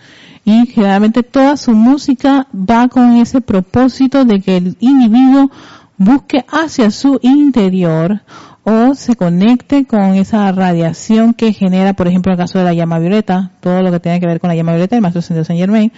[0.45, 5.51] Y generalmente toda su música va con ese propósito de que el individuo
[5.97, 8.21] busque hacia su interior
[8.65, 12.73] o se conecte con esa radiación que genera, por ejemplo, en el caso de la
[12.73, 15.45] llama violeta, todo lo que tiene que ver con la llama violeta, el maestro Ascendido
[15.45, 15.93] Saint Germain,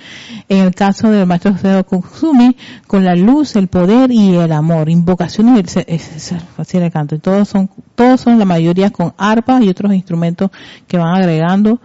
[0.49, 2.57] en el caso del maestro Ascendido Kusumi,
[2.89, 5.77] con la luz, el poder y el amor, invocaciones,
[6.57, 10.51] así le canto, y todos son, todos son la mayoría con arpa y otros instrumentos
[10.89, 11.81] que van agregando,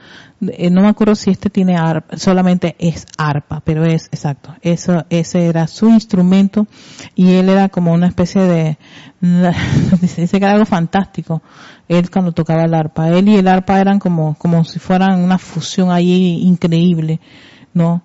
[0.48, 5.06] eh, no me acuerdo si este tiene arpa, solamente es arpa, pero es exacto, eso,
[5.10, 6.66] ese era su instrumento
[7.14, 8.78] y él era como una especie de,
[10.02, 11.44] dice que era algo fantástico,
[11.88, 15.38] él cuando tocaba el arpa, él y el arpa eran como, como si fueran una
[15.38, 17.20] fusión ahí increíble,
[17.74, 18.02] ¿no?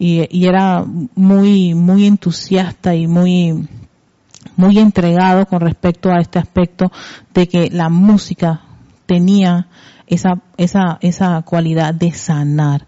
[0.00, 3.68] Y, y era muy, muy entusiasta y muy,
[4.56, 6.90] muy entregado con respecto a este aspecto
[7.34, 8.62] de que la música
[9.06, 9.68] tenía
[10.08, 12.86] esa, esa, esa cualidad de sanar.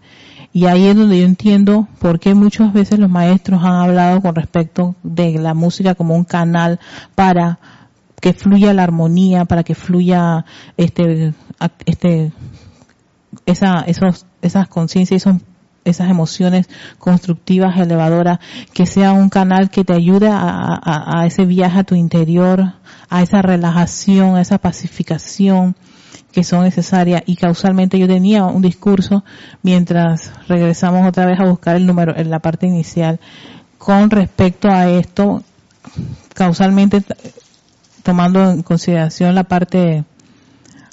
[0.53, 4.35] Y ahí es donde yo entiendo por qué muchas veces los maestros han hablado con
[4.35, 6.79] respecto de la música como un canal
[7.15, 7.59] para
[8.19, 11.33] que fluya la armonía, para que fluya este,
[11.85, 12.33] este,
[13.45, 15.41] esa, esos, esas conciencias, esos
[15.83, 18.39] esas emociones constructivas, elevadoras,
[18.73, 22.73] que sea un canal que te ayude a, a, ese viaje a tu interior,
[23.09, 25.75] a esa relajación, a esa pacificación,
[26.31, 29.23] que son necesarias y causalmente yo tenía un discurso
[29.63, 33.19] mientras regresamos otra vez a buscar el número en la parte inicial
[33.77, 35.43] con respecto a esto
[36.33, 37.03] causalmente
[38.03, 40.03] tomando en consideración la parte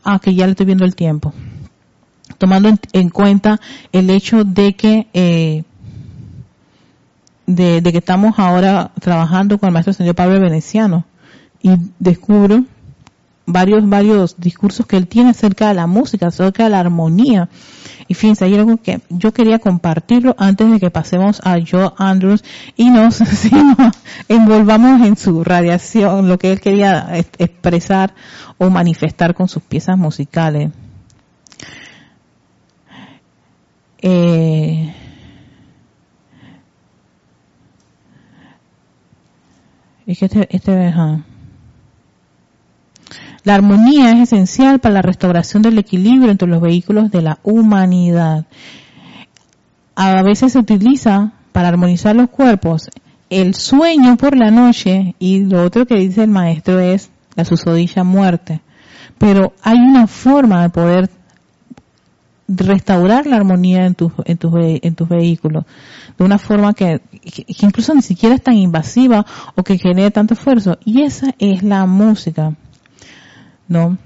[0.04, 1.32] ah, que ya le estoy viendo el tiempo.
[2.36, 3.60] Tomando en, cuenta
[3.92, 5.64] el hecho de que, eh,
[7.46, 11.04] de, que estamos ahora trabajando con el maestro señor Pablo Veneciano
[11.62, 12.64] y descubro
[13.48, 17.48] varios, varios discursos que él tiene acerca de la música, acerca de la armonía.
[18.06, 22.44] Y fíjense, hay algo que yo quería compartirlo antes de que pasemos a Joe Andrews
[22.76, 23.20] y nos,
[24.28, 27.08] envolvamos en su radiación, lo que él quería
[27.38, 28.14] expresar
[28.58, 30.70] o manifestar con sus piezas musicales.
[34.00, 34.94] Eh,
[40.06, 40.92] es que este, este
[43.44, 48.46] la armonía es esencial para la restauración del equilibrio entre los vehículos de la humanidad.
[49.94, 52.90] A veces se utiliza para armonizar los cuerpos
[53.30, 58.04] el sueño por la noche y lo otro que dice el maestro es la susodilla
[58.04, 58.60] muerte.
[59.18, 61.10] Pero hay una forma de poder
[62.48, 65.64] restaurar la armonía en tus en tus en tus vehículos
[66.16, 70.32] de una forma que, que, incluso ni siquiera es tan invasiva o que genere tanto
[70.32, 72.54] esfuerzo y esa es la música
[73.68, 73.98] ¿no?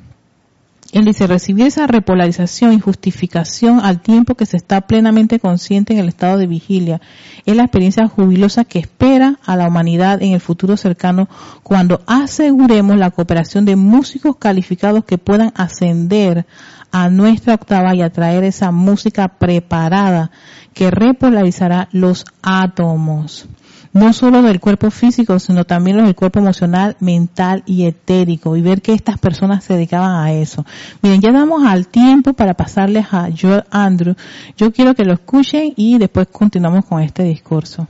[0.92, 6.00] Él dice, recibir esa repolarización y justificación al tiempo que se está plenamente consciente en
[6.00, 7.00] el estado de vigilia
[7.46, 11.30] es la experiencia jubilosa que espera a la humanidad en el futuro cercano
[11.62, 16.44] cuando aseguremos la cooperación de músicos calificados que puedan ascender
[16.90, 20.30] a nuestra octava y atraer esa música preparada
[20.74, 23.48] que repolarizará los átomos
[23.92, 28.82] no solo del cuerpo físico, sino también del cuerpo emocional, mental y etérico, y ver
[28.82, 30.64] que estas personas se dedicaban a eso.
[31.02, 34.14] Miren, ya damos al tiempo para pasarles a Joel Andrew.
[34.56, 37.86] Yo quiero que lo escuchen y después continuamos con este discurso.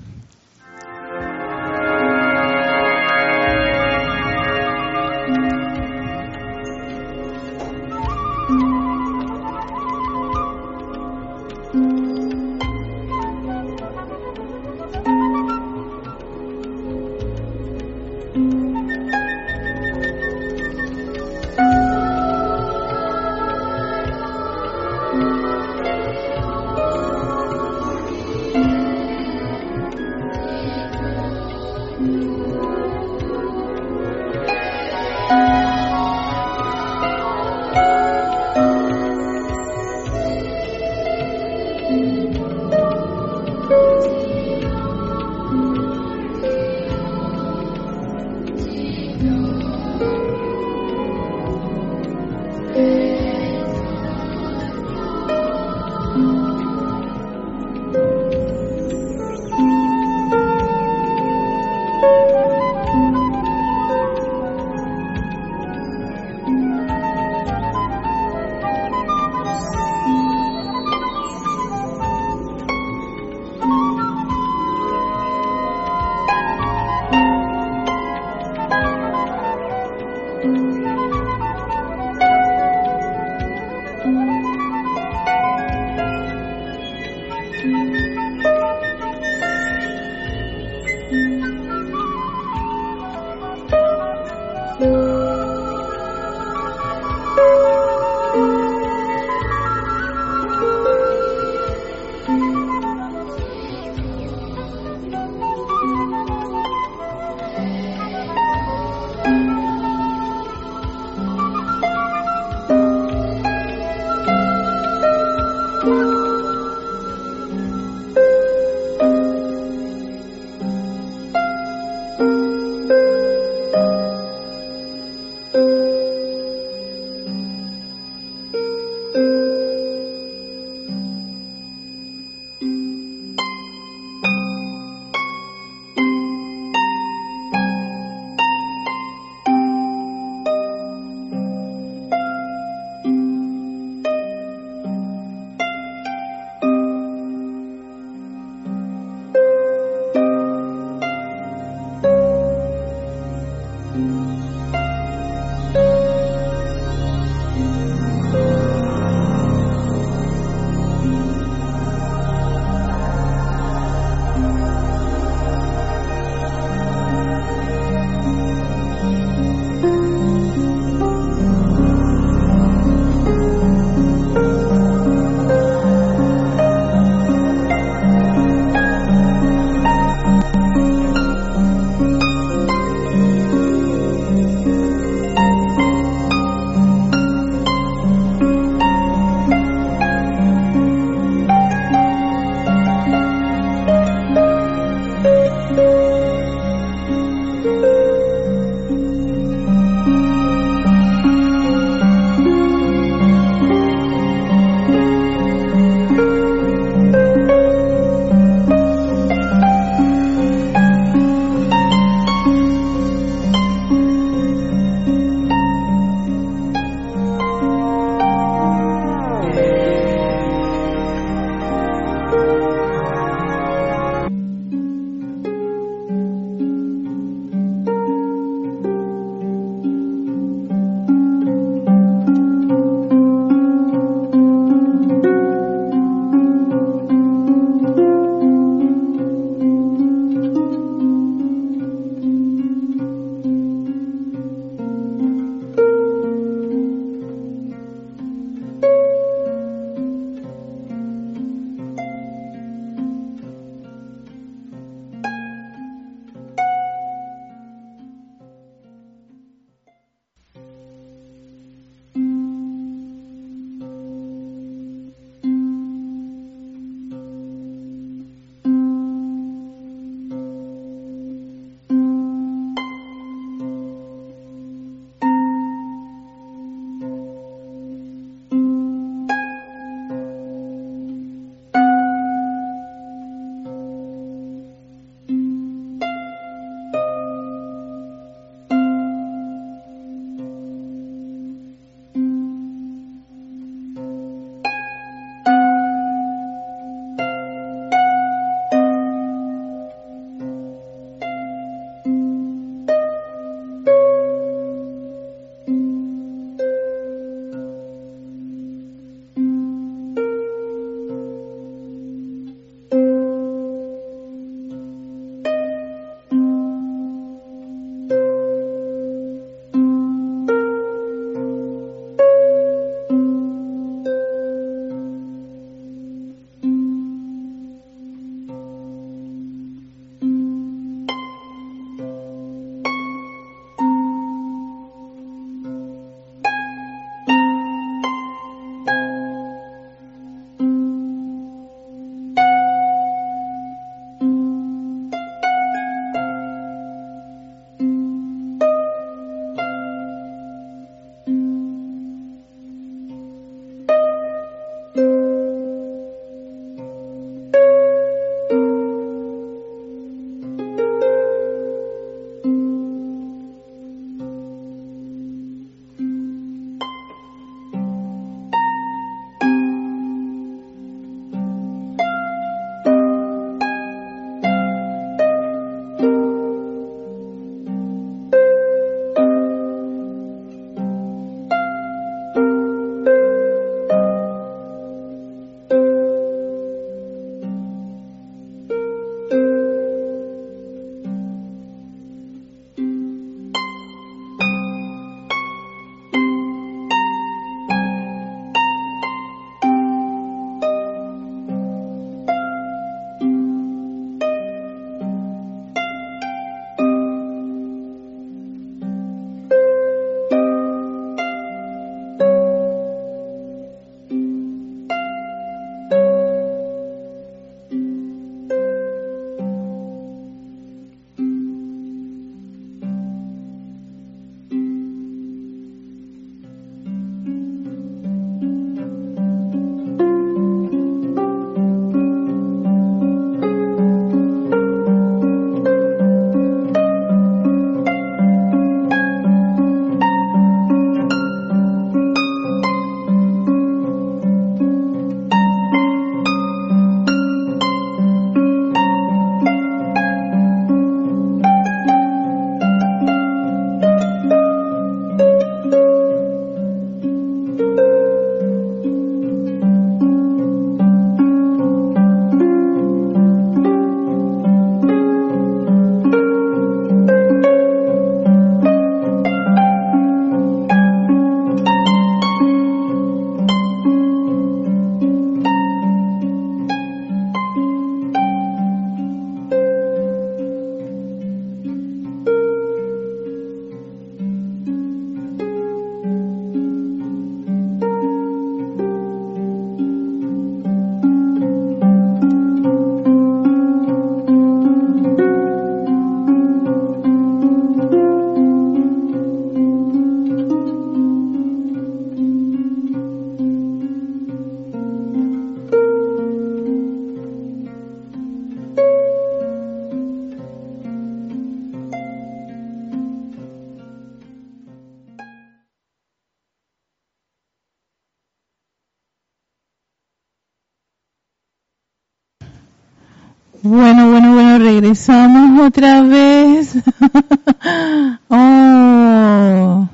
[524.93, 526.75] Regresamos otra vez.
[528.29, 529.89] oh,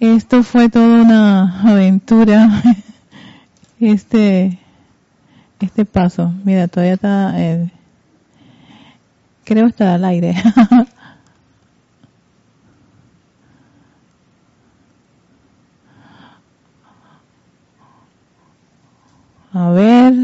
[0.00, 2.50] esto fue toda una aventura.
[3.80, 4.58] Este,
[5.60, 7.70] este paso, mira, todavía está, eh,
[9.44, 10.34] creo está al aire.
[19.52, 20.14] A ver,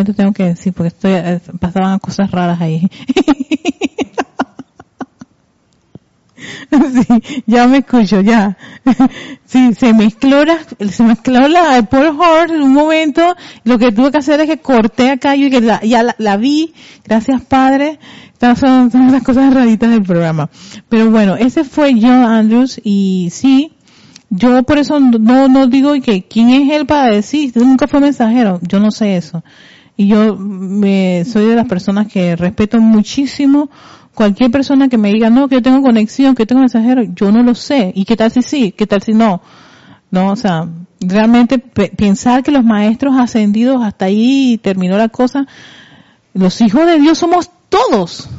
[0.00, 2.88] nuevamente tengo que decir porque estoy eh, pasaban cosas raras ahí.
[6.70, 8.56] sí, ya me escucho, ya.
[9.44, 10.58] Sí, se mezcló la,
[10.90, 13.36] se mezcló la Paul Hort en un momento.
[13.64, 16.72] Lo que tuve que hacer es que corté acá y que ya la, vi.
[17.04, 17.98] Gracias, padre.
[18.32, 20.48] Estas son, son las cosas raritas del programa.
[20.88, 23.72] Pero bueno, ese fue John Andrews y sí,
[24.30, 28.60] yo por eso no, no digo que quién es él para decir, nunca fue mensajero,
[28.62, 29.42] yo no sé eso.
[30.00, 33.68] Y yo me, soy de las personas que respeto muchísimo
[34.14, 37.42] cualquier persona que me diga, no, que yo tengo conexión, que tengo mensajero, yo no
[37.42, 37.92] lo sé.
[37.94, 38.72] ¿Y qué tal si sí?
[38.72, 39.42] ¿Qué tal si no?
[40.10, 40.66] No, o sea,
[41.00, 45.46] realmente pensar que los maestros ascendidos hasta ahí terminó la cosa,
[46.32, 48.30] los hijos de Dios somos todos,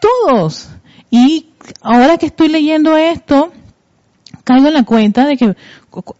[0.00, 0.70] todos.
[1.10, 1.50] Y
[1.82, 3.52] ahora que estoy leyendo esto,
[4.44, 5.54] caigo en la cuenta de que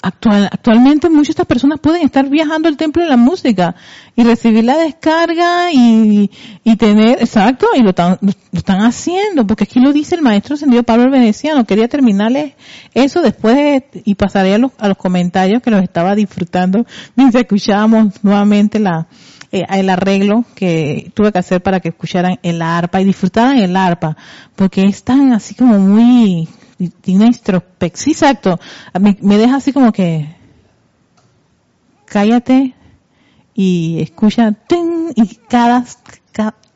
[0.02, 3.74] actual, actualmente muchas de estas personas pueden estar viajando al templo de la música
[4.16, 6.30] y recibir la descarga y,
[6.64, 10.54] y tener, exacto, y lo, están, lo, están haciendo, porque aquí lo dice el maestro
[10.54, 11.64] ascendido Pablo Veneciano.
[11.64, 12.54] Quería terminarles
[12.94, 18.22] eso después y pasaré a los, a los comentarios que los estaba disfrutando mientras escuchábamos
[18.22, 19.06] nuevamente la,
[19.52, 23.76] eh, el arreglo que tuve que hacer para que escucharan el arpa y disfrutaran el
[23.76, 24.16] arpa,
[24.54, 26.48] porque es tan así como muy
[26.88, 28.04] tiene introspección.
[28.04, 28.58] Sí, exacto.
[28.98, 30.34] Me, me, deja así como que
[32.06, 32.74] cállate
[33.54, 34.54] y escucha
[35.14, 35.84] y cada,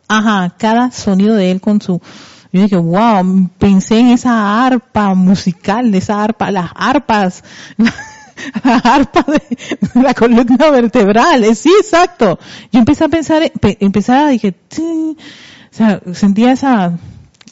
[0.08, 2.00] ajá, cada sonido de él con su
[2.54, 7.42] yo dije, wow, pensé en esa arpa musical, de esa arpa, las arpas,
[8.64, 12.38] la, arpa de, la columna vertebral, sí, exacto.
[12.70, 15.16] Yo empecé a pensar, empezar a dije, o
[15.72, 16.96] sea, sentía esa,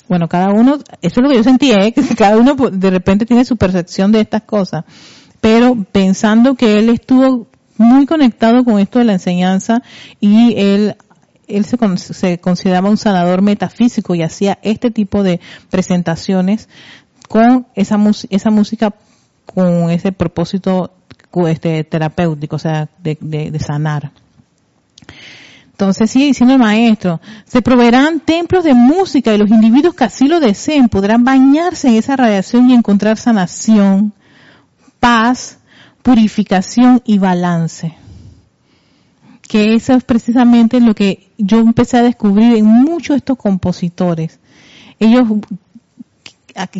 [0.09, 1.93] bueno, cada uno, eso es lo que yo sentí, ¿eh?
[1.95, 4.85] que cada uno de repente tiene su percepción de estas cosas,
[5.41, 7.47] pero pensando que él estuvo
[7.79, 9.83] muy conectado con esto de la enseñanza
[10.21, 10.97] y él
[11.49, 11.77] él se,
[12.15, 15.41] se, consideraba un sanador metafísico y hacía este tipo de
[15.71, 16.69] presentaciones
[17.29, 17.99] con esa,
[18.31, 18.95] esa música
[19.47, 20.93] con ese propósito
[21.49, 24.13] este, terapéutico, o sea, de, de, de sanar.
[25.83, 30.29] Entonces sigue diciendo el maestro, se proveerán templos de música y los individuos que así
[30.29, 34.13] lo deseen podrán bañarse en esa radiación y encontrar sanación,
[35.01, 35.59] paz,
[36.03, 37.97] purificación y balance.
[39.41, 44.39] Que eso es precisamente lo que yo empecé a descubrir en muchos de estos compositores.
[45.01, 45.27] Ellos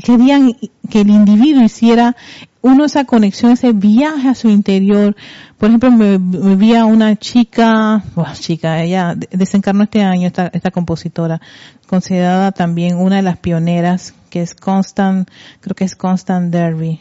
[0.05, 0.53] querían
[0.91, 2.17] que el individuo hiciera
[2.61, 5.17] uno esa conexión, ese viaje a su interior.
[5.59, 6.19] Por ejemplo, me,
[6.57, 8.03] vi a una chica,
[8.35, 11.41] chica, ella desencarnó este año, esta, esta compositora,
[11.87, 15.29] considerada también una de las pioneras, que es Constant,
[15.61, 17.01] creo que es Constant Derby.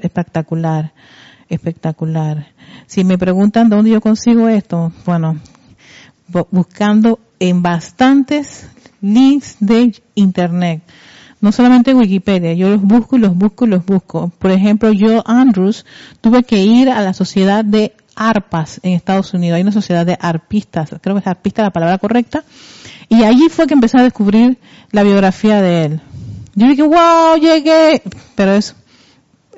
[0.00, 0.92] Espectacular,
[1.48, 2.46] espectacular.
[2.86, 5.38] Si me preguntan dónde yo consigo esto, bueno,
[6.50, 8.66] buscando en bastantes
[9.02, 10.82] links de internet
[11.44, 14.32] no solamente en Wikipedia, yo los busco y los busco y los busco.
[14.38, 15.84] Por ejemplo, yo, Andrews,
[16.22, 19.56] tuve que ir a la sociedad de arpas en Estados Unidos.
[19.56, 22.44] Hay una sociedad de arpistas, creo que es arpista la palabra correcta.
[23.10, 24.56] Y allí fue que empecé a descubrir
[24.90, 26.00] la biografía de él.
[26.54, 28.00] Yo dije, wow, llegué.
[28.34, 28.74] Pero es,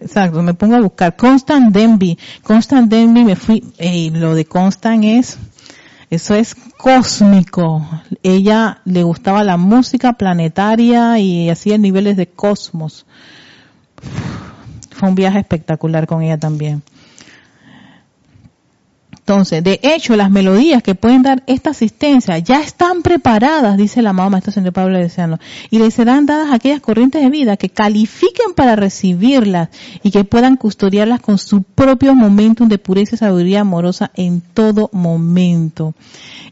[0.01, 1.14] exacto, me pongo a buscar.
[1.14, 2.18] Constant Denby.
[2.43, 5.39] Constant Denby me fui, y lo de Constant es,
[6.11, 7.87] eso es cósmico.
[8.22, 13.07] Ella le gustaba la música planetaria y hacía niveles de cosmos.
[14.91, 16.83] Fue un viaje espectacular con ella también.
[19.29, 24.11] Entonces, de hecho, las melodías que pueden dar esta asistencia ya están preparadas, dice la
[24.11, 28.55] amado Maestro Señor Pablo Deseano, y le serán dadas aquellas corrientes de vida que califiquen
[28.55, 29.70] para recibirlas
[30.05, 34.91] y que puedan custodiarlas con su propio momentum de pureza y sabiduría amorosa en todo
[34.93, 35.97] momento.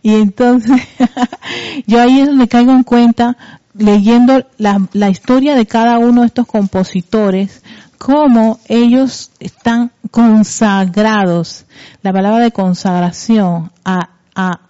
[0.02, 0.82] Y entonces,
[1.86, 3.36] yo ahí es donde caigo en cuenta,
[3.78, 7.62] leyendo la, la historia de cada uno de estos compositores,
[7.98, 11.66] cómo ellos están consagrados,
[12.02, 14.60] la palabra de consagración a, a,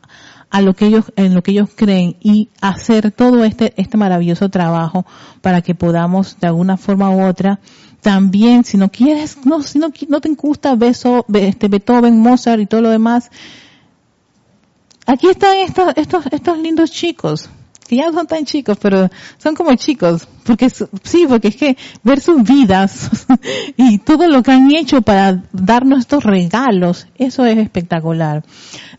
[0.51, 4.49] a lo que ellos, en lo que ellos creen y hacer todo este, este maravilloso
[4.49, 5.05] trabajo
[5.41, 7.61] para que podamos de alguna forma u otra
[8.05, 12.67] también, si no quieres, no, si no, no te gusta Beso, este, Beethoven, Mozart y
[12.67, 13.31] todo lo demás,
[15.07, 17.49] aquí están estos, estos, estos lindos chicos,
[17.89, 22.21] que ya son tan chicos, pero son como chicos, porque sí, porque es que ver
[22.21, 23.27] sus vidas
[23.77, 28.43] y todo lo que han hecho para darnos estos regalos, eso es espectacular.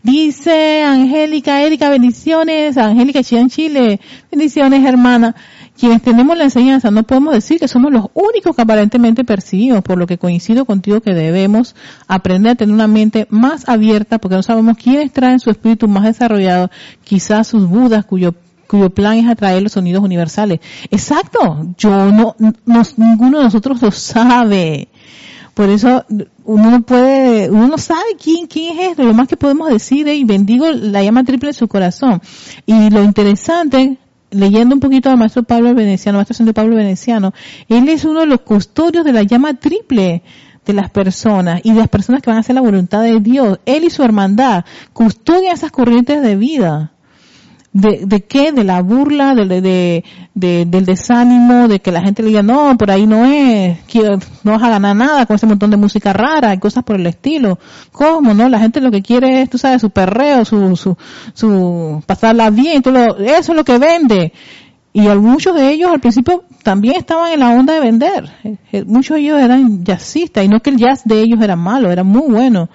[0.02, 5.34] Dice Angélica, Erika, bendiciones, Angélica Chian Chile, bendiciones hermana.
[5.78, 9.98] Quienes tenemos la enseñanza no podemos decir que somos los únicos que aparentemente percibimos, por
[9.98, 11.74] lo que coincido contigo que debemos
[12.08, 16.04] aprender a tener una mente más abierta porque no sabemos quiénes traen su espíritu más
[16.04, 16.70] desarrollado,
[17.04, 18.34] quizás sus budas cuyo
[18.66, 20.60] cuyo plan es atraer los sonidos universales.
[20.90, 22.36] Exacto, yo no,
[22.96, 24.88] ninguno de nosotros lo sabe.
[25.54, 26.04] Por eso
[26.44, 29.04] uno no puede, uno no sabe quién, quién es esto.
[29.04, 32.20] Lo más que podemos decir es, y bendigo la llama triple de su corazón.
[32.66, 33.96] Y lo interesante,
[34.30, 37.32] leyendo un poquito al maestro Pablo Veneciano, maestro Santo Pablo Veneciano,
[37.68, 40.22] él es uno de los custodios de la llama triple
[40.66, 43.58] de las personas y de las personas que van a hacer la voluntad de Dios.
[43.64, 46.92] Él y su hermandad custodian esas corrientes de vida
[47.76, 50.04] de, de qué, de la burla, de, de,
[50.34, 53.76] de, del desánimo, de que la gente le diga, no, por ahí no es,
[54.44, 57.06] no vas a ganar nada con ese montón de música rara y cosas por el
[57.06, 57.58] estilo.
[57.92, 58.48] ¿Cómo, no?
[58.48, 60.96] La gente lo que quiere es, tú sabes, su perreo, su, su,
[61.34, 64.32] su pasarla bien, todo eso es lo que vende.
[64.96, 68.32] Y muchos de ellos al principio también estaban en la onda de vender.
[68.72, 71.90] Eh, muchos de ellos eran jazzistas y no que el jazz de ellos era malo,
[71.92, 72.70] era muy bueno.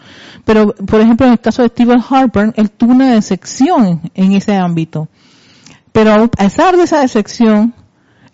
[0.45, 4.55] Pero, por ejemplo, en el caso de Stephen Harper, él tuvo una decepción en ese
[4.55, 5.07] ámbito.
[5.91, 7.73] Pero a pesar de esa decepción,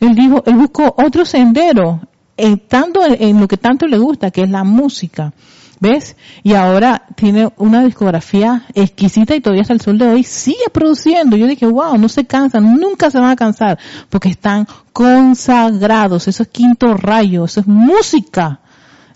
[0.02, 2.02] él dijo, él buscó otro sendero,
[2.36, 5.32] eh, tanto en lo que tanto le gusta, que es la música.
[5.80, 6.16] ¿Ves?
[6.42, 11.38] Y ahora tiene una discografía exquisita y todavía hasta el sol de hoy sigue produciendo.
[11.38, 13.78] Yo dije, wow, no se cansan, nunca se van a cansar,
[14.10, 16.28] porque están consagrados.
[16.28, 18.60] Eso es quinto rayo, eso es música.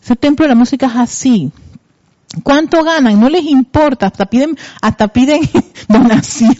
[0.04, 1.52] Ese templo de la música es así.
[2.44, 3.20] ¿Cuánto ganan?
[3.20, 5.42] No les importa, hasta piden, hasta piden
[5.88, 6.56] donación.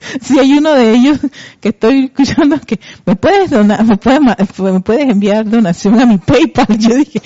[0.20, 1.18] si hay uno de ellos
[1.60, 4.20] que estoy escuchando que me puedes donar, me puedes,
[4.58, 6.78] me puedes enviar donación a mi PayPal.
[6.78, 7.22] Yo dije,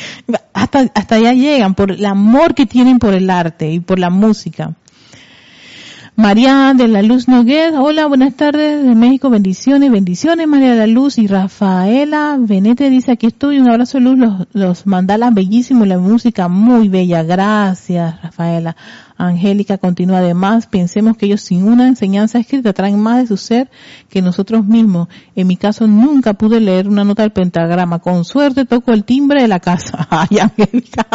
[0.53, 4.11] hasta, hasta allá llegan por el amor que tienen por el arte y por la
[4.11, 4.75] música.
[6.17, 10.87] María de la Luz Noguet, hola, buenas tardes de México, bendiciones, bendiciones María de la
[10.87, 15.99] Luz y Rafaela Benete dice aquí estoy, un abrazo Luz, los, los mandalas bellísimos, la
[15.99, 18.77] música muy bella, gracias Rafaela.
[19.17, 23.69] Angélica continúa además, pensemos que ellos sin una enseñanza escrita traen más de su ser
[24.09, 25.09] que nosotros mismos.
[25.35, 29.43] En mi caso nunca pude leer una nota del pentagrama, con suerte toco el timbre
[29.43, 30.07] de la casa.
[30.11, 31.07] Ay, Angélica.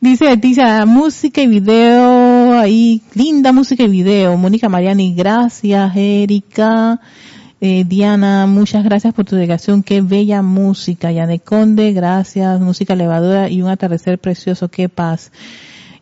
[0.00, 4.36] Dice Leticia, música y video, ahí, linda música y video.
[4.36, 7.00] Mónica Mariani, gracias, Erika.
[7.60, 9.82] Eh, Diana, muchas gracias por tu dedicación.
[9.82, 11.12] Qué bella música.
[11.12, 12.60] Yane Conde, gracias.
[12.60, 14.68] Música elevadora y un atardecer precioso.
[14.68, 15.30] Qué paz.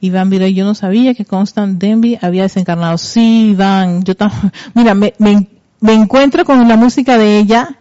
[0.01, 2.99] Iván Virey, yo no sabía que Constant Denby había desencarnado.
[2.99, 7.79] Sí, Iván, yo también, mira, me, me, encuentro con la música de ella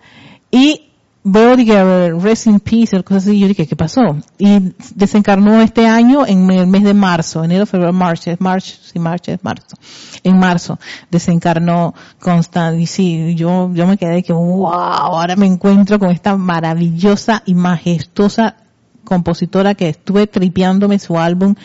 [0.52, 0.93] y
[1.24, 4.02] que Rest in Peace, cosas así, yo dije, ¿qué pasó?
[4.38, 9.00] Y desencarnó este año en el mes de marzo, enero, febrero, marzo, es marzo, sí,
[9.00, 9.78] marzo, es marzo.
[10.24, 16.00] En marzo desencarnó Constant y sí, yo, yo me quedé que, wow, ahora me encuentro
[16.00, 18.58] con esta maravillosa y majestuosa
[19.04, 21.56] compositora que estuve tripeándome su álbum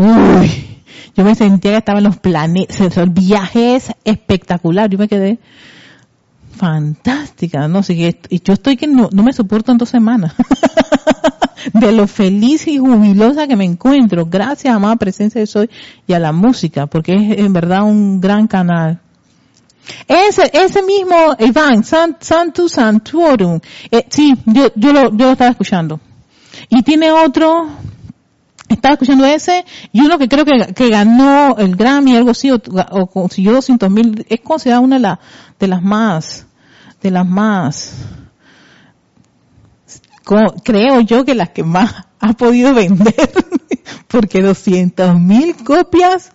[0.00, 0.82] Uy,
[1.14, 5.38] yo me sentía que estaba en los planetas, el viaje es espectacular, yo me quedé
[6.60, 10.34] fantástica, no sé, y yo estoy que no, me soporto en dos semanas.
[11.72, 15.70] de lo feliz y jubilosa que me encuentro, gracias a más presencia de Soy
[16.06, 19.00] y a la música, porque es en verdad un gran canal.
[20.06, 23.58] Ese, ese mismo Iván, Santu Santuorum,
[23.90, 25.98] eh, sí, yo, yo, lo, yo lo estaba escuchando.
[26.68, 27.68] Y tiene otro,
[28.68, 33.06] estaba escuchando ese y uno que creo que, que ganó el Grammy, algo así, o,
[33.06, 35.20] consiguió 200 mil, es considerada una de, la,
[35.58, 36.46] de las más,
[37.02, 37.94] de las más,
[40.64, 43.30] creo yo que las que más ha podido vender,
[44.08, 46.32] porque 200 mil copias,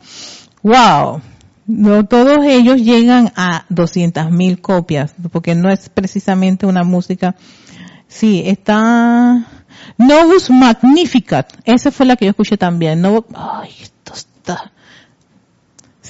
[0.63, 1.22] wow,
[1.68, 7.36] no todos ellos llegan a 200 mil copias, porque no es precisamente una música,
[8.07, 9.47] sí, está,
[9.97, 11.53] Novus Magnificat.
[11.66, 13.01] Esa fue la que yo escuché también.
[13.01, 14.72] No, ay, esto está,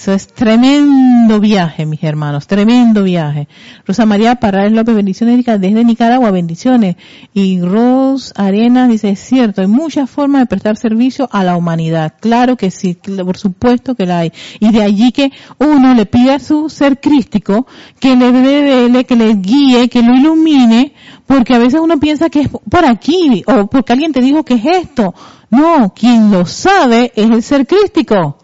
[0.06, 3.48] eso es tremendo viaje, mis hermanos, tremendo viaje.
[3.88, 6.96] Rosa María Parral López, bendiciones desde Nicaragua, bendiciones.
[7.34, 12.14] Y Ros Arena dice, es cierto, hay muchas formas de prestar servicio a la humanidad.
[12.20, 14.32] Claro que sí, por supuesto que la hay.
[14.60, 17.66] Y de allí que uno le pide a su ser crístico
[18.00, 20.94] que le revele, que le guíe, que lo ilumine,
[21.26, 24.54] porque a veces uno piensa que es por aquí, o porque alguien te dijo que
[24.54, 25.16] es esto.
[25.50, 28.38] No, quien lo sabe es el ser crístico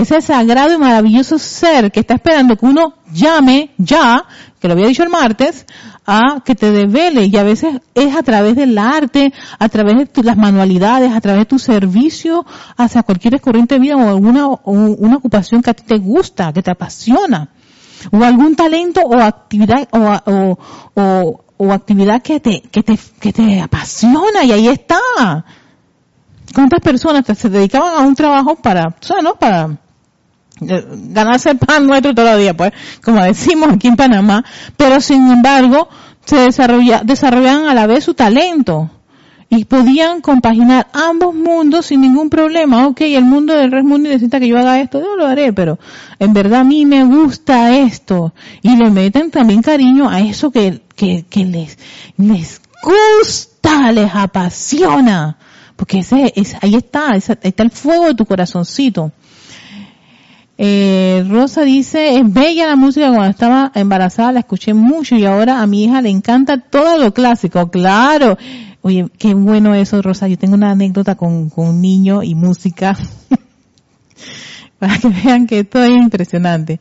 [0.00, 4.24] ese sagrado y maravilloso ser que está esperando que uno llame ya,
[4.60, 5.66] que lo había dicho el martes,
[6.06, 10.22] a que te devele y a veces es a través del arte, a través de
[10.22, 12.44] las manualidades, a través de tu servicio
[12.76, 16.62] hacia cualquier corriente de vida o alguna una ocupación que a ti te gusta, que
[16.62, 17.50] te apasiona
[18.10, 20.56] o algún talento o actividad o,
[20.94, 25.44] o, o, actividad que te, que te, que te apasiona y ahí está.
[26.54, 29.34] ¿Cuántas personas se dedicaban a un trabajo para, o sea, ¿no?
[29.34, 29.78] Para
[30.60, 34.44] ganarse el pan nuestro todos los días, pues, como decimos aquí en Panamá,
[34.76, 35.88] pero sin embargo,
[36.24, 38.90] se desarrolla, desarrollaban a la vez su talento
[39.52, 42.86] y podían compaginar ambos mundos sin ningún problema.
[42.86, 45.80] Ok, el mundo del Red Mundo necesita que yo haga esto, yo lo haré, pero
[46.20, 48.32] en verdad a mí me gusta esto.
[48.62, 51.78] Y le meten también cariño a eso que, que, les,
[52.16, 55.36] les gusta, les apasiona.
[55.74, 59.10] Porque ese, es, ahí está, ahí está el fuego de tu corazoncito.
[60.62, 65.62] Eh, Rosa dice, es bella la música cuando estaba embarazada, la escuché mucho y ahora
[65.62, 68.36] a mi hija le encanta todo lo clásico, claro.
[68.82, 70.28] Oye, qué bueno eso, Rosa.
[70.28, 72.94] Yo tengo una anécdota con, con un niño y música.
[74.78, 76.78] Para que vean que esto es impresionante.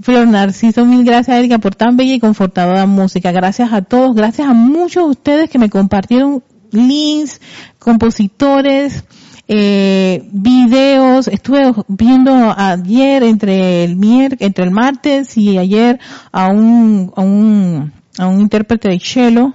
[0.00, 3.30] Flor Narciso, mil gracias Erika por tan bella y confortadora música.
[3.30, 7.42] Gracias a todos, gracias a muchos de ustedes que me compartieron links,
[7.78, 9.04] compositores,
[9.46, 16.00] eh, videos, estuve viendo ayer entre el mier, entre el martes y ayer
[16.32, 19.54] a un, a un, a un intérprete de cello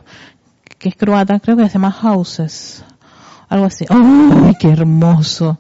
[0.78, 2.86] que es croata, creo que se llama Houses,
[3.50, 3.86] algo así.
[3.90, 5.60] ¡Ay, qué hermoso!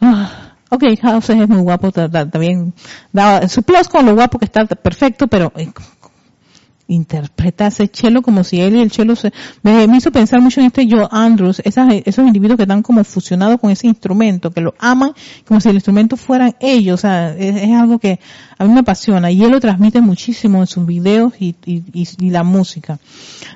[0.00, 2.72] Ah, ok, Houses es muy guapo también.
[3.48, 5.72] su plus con lo guapo que está perfecto, pero eh,
[6.88, 9.32] interpreta ese chelo como si él y el chelo se,
[9.62, 13.60] me, hizo pensar mucho en este Joe Andrews, esas, esos individuos que están como fusionados
[13.60, 15.12] con ese instrumento, que lo aman
[15.46, 18.20] como si el instrumento fueran ellos, o sea, es, algo que
[18.58, 21.82] a mí me apasiona y él lo transmite muchísimo en sus videos y, y,
[22.18, 22.98] y, la música,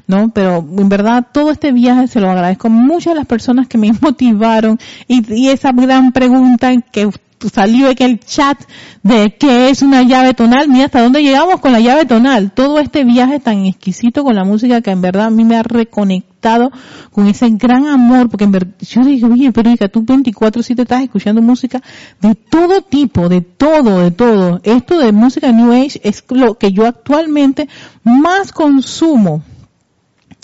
[0.07, 0.31] ¿no?
[0.31, 3.79] Pero en verdad todo este viaje se lo agradezco a muchas de las personas que
[3.79, 7.11] me motivaron y, y esa gran pregunta que
[7.53, 8.59] salió aquí el chat
[9.03, 10.68] de qué es una llave tonal.
[10.68, 12.53] Mira hasta dónde llegamos con la llave tonal.
[12.53, 15.62] Todo este viaje tan exquisito con la música que en verdad a mí me ha
[15.62, 16.70] reconectado
[17.12, 21.43] con ese gran amor, porque en verdad, yo digo, oye, pero tú 24-7 estás escuchando
[21.43, 21.82] música
[22.20, 24.61] de todo tipo, de todo, de todo.
[24.62, 27.68] Esto de música New Age es lo que yo actualmente
[28.05, 29.43] más consumo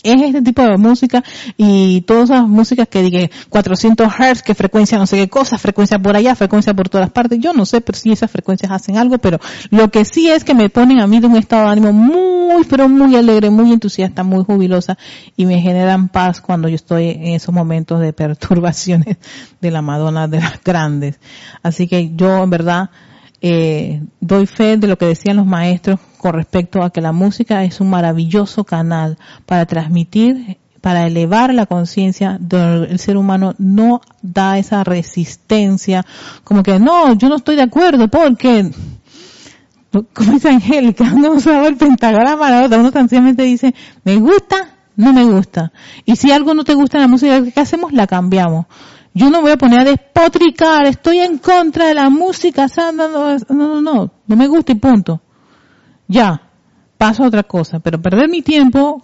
[0.04, 1.24] es este tipo de música
[1.56, 5.98] y todas esas músicas que digan 400 Hz, que frecuencia no sé qué cosa, frecuencia
[5.98, 7.38] por allá, frecuencia por todas partes.
[7.40, 9.40] Yo no sé pero si esas frecuencias hacen algo, pero
[9.70, 12.64] lo que sí es que me ponen a mí de un estado de ánimo muy,
[12.64, 14.98] pero muy alegre, muy entusiasta, muy jubilosa
[15.36, 19.16] y me generan paz cuando yo estoy en esos momentos de perturbaciones
[19.60, 21.18] de la Madonna de las grandes.
[21.62, 22.90] Así que yo en verdad
[23.46, 27.62] eh, doy fe de lo que decían los maestros con respecto a que la música
[27.62, 34.56] es un maravilloso canal para transmitir, para elevar la conciencia del ser humano, no da
[34.56, 36.06] esa resistencia,
[36.42, 38.70] como que no, yo no estoy de acuerdo porque,
[39.90, 43.74] como dice Angélica, no sabe el pentagrama, la otra, uno sencillamente dice,
[44.04, 45.70] me gusta, no me gusta.
[46.06, 47.92] Y si algo no te gusta en la música, ¿qué hacemos?
[47.92, 48.64] La cambiamos.
[49.16, 53.38] Yo no voy a poner a despotricar, estoy en contra de la música, no, no,
[53.48, 55.20] no, no, no me gusta y punto.
[56.08, 56.42] Ya,
[56.98, 59.02] paso a otra cosa, pero perder mi tiempo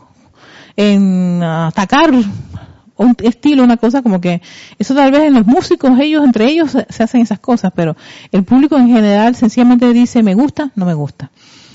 [0.75, 4.43] en atacar un estilo, una cosa como que,
[4.81, 7.97] eso tal vez en los músicos, ellos, entre ellos se hacen esas cosas, pero
[8.33, 11.31] el público en general sencillamente dice me gusta, no me gusta.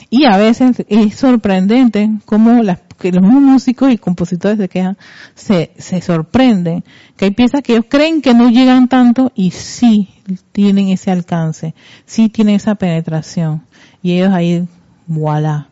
[0.10, 4.98] Y a veces es sorprendente cómo las, que los músicos y compositores se quejan,
[5.34, 6.84] se, se sorprenden,
[7.18, 10.10] que hay piezas que ellos creen que no llegan tanto y sí
[10.52, 11.76] tienen ese alcance,
[12.06, 13.64] sí tienen esa penetración.
[14.02, 14.68] Y ellos ahí,
[15.08, 15.70] voilà,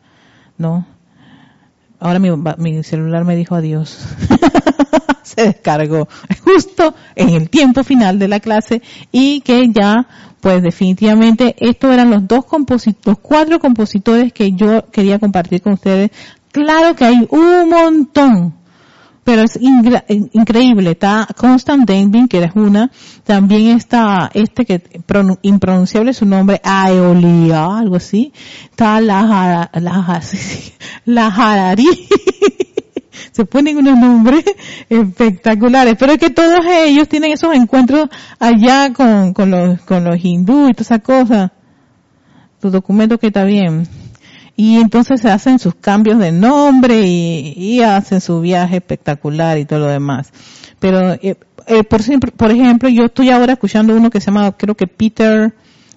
[0.57, 0.85] ¿no?
[1.99, 4.05] Ahora mi, mi celular me dijo adiós.
[5.23, 6.07] se descargó
[6.43, 10.07] justo en el tiempo final de la clase y que ya
[10.39, 15.73] pues definitivamente estos eran los dos compositores, los cuatro compositores que yo quería compartir con
[15.73, 16.11] ustedes.
[16.53, 18.53] Claro que hay un montón,
[19.23, 20.91] pero es increíble.
[20.91, 22.91] Está Constant Denbing, que es una.
[23.23, 24.83] También está este que
[25.41, 28.31] impronunciable su nombre, Aeolia, algo así.
[28.65, 30.21] Está la, la,
[31.05, 31.87] la Harari.
[33.31, 34.45] se ponen unos nombres
[34.89, 40.23] espectaculares, pero es que todos ellos tienen esos encuentros allá con, con los, con los
[40.23, 41.51] hindúes y todas esas cosas.
[42.61, 43.87] Tu documento que está bien.
[44.55, 49.79] Y entonces se hacen sus cambios de nombre y, hacen su viaje espectacular y todo
[49.79, 50.31] lo demás.
[50.79, 52.01] Pero, eh, eh, por,
[52.33, 55.53] por ejemplo, yo estoy ahora escuchando uno que se llama, creo que Peter,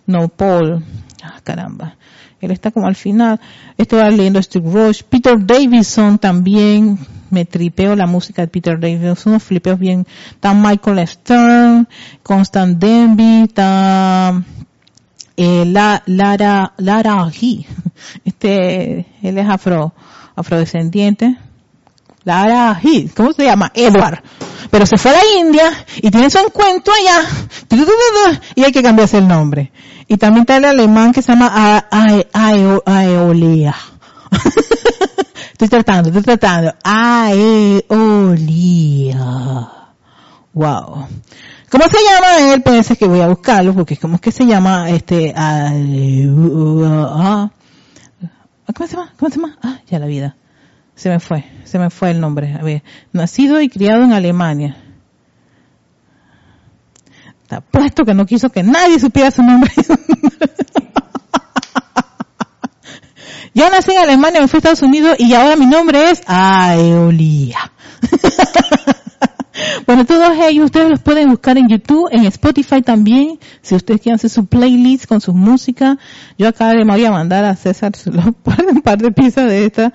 [0.06, 0.84] No, Paul.
[1.22, 1.96] Ah, caramba.
[2.40, 3.40] Él está como al final.
[3.76, 5.02] Estaba leyendo Steve Roach.
[5.02, 6.98] Peter Davidson también.
[7.30, 9.32] Me tripeo la música de Peter Davidson.
[9.32, 10.06] Unos flipeos bien.
[10.30, 11.88] Está Michael Stern.
[12.22, 13.42] Constant Denby.
[13.44, 14.42] Está
[15.36, 17.66] eh, la, Lara, Lara G.
[18.24, 19.94] Este, él es afro,
[20.34, 21.36] afrodescendiente.
[22.24, 23.10] Lara G.
[23.14, 23.72] ¿Cómo se llama?
[23.74, 24.22] Edward.
[24.70, 27.22] Pero se fue a la India y tiene su encuentro allá.
[28.54, 29.72] Y hay que cambiarse el nombre.
[30.08, 31.84] Y también está el alemán que se llama
[32.84, 33.74] Aeolea.
[35.52, 36.74] estoy tratando, estoy tratando.
[36.84, 37.86] Aeolea.
[40.56, 41.06] Wow.
[41.68, 42.62] ¿Cómo se llama él?
[42.62, 45.34] Pensé que voy a buscarlo porque ¿cómo es que se llama este?
[45.34, 45.50] ¿Cómo
[48.64, 49.12] se llama?
[49.18, 49.58] ¿Cómo se llama?
[49.62, 50.34] Ah, ya la vida.
[50.94, 52.54] Se me fue, se me fue el nombre.
[52.54, 52.82] A ver,
[53.12, 54.78] nacido y criado en Alemania.
[57.42, 59.70] Está puesto que no quiso que nadie supiera su nombre.
[63.52, 67.72] Yo nací en Alemania, me fui a Estados Unidos y ahora mi nombre es Aeolia.
[69.86, 74.16] bueno, todos ellos ustedes los pueden buscar en YouTube, en Spotify también, si ustedes quieren
[74.16, 75.96] hacer su playlist con sus músicas.
[76.36, 79.92] Yo acá le voy a mandar a César un par de piezas de estas,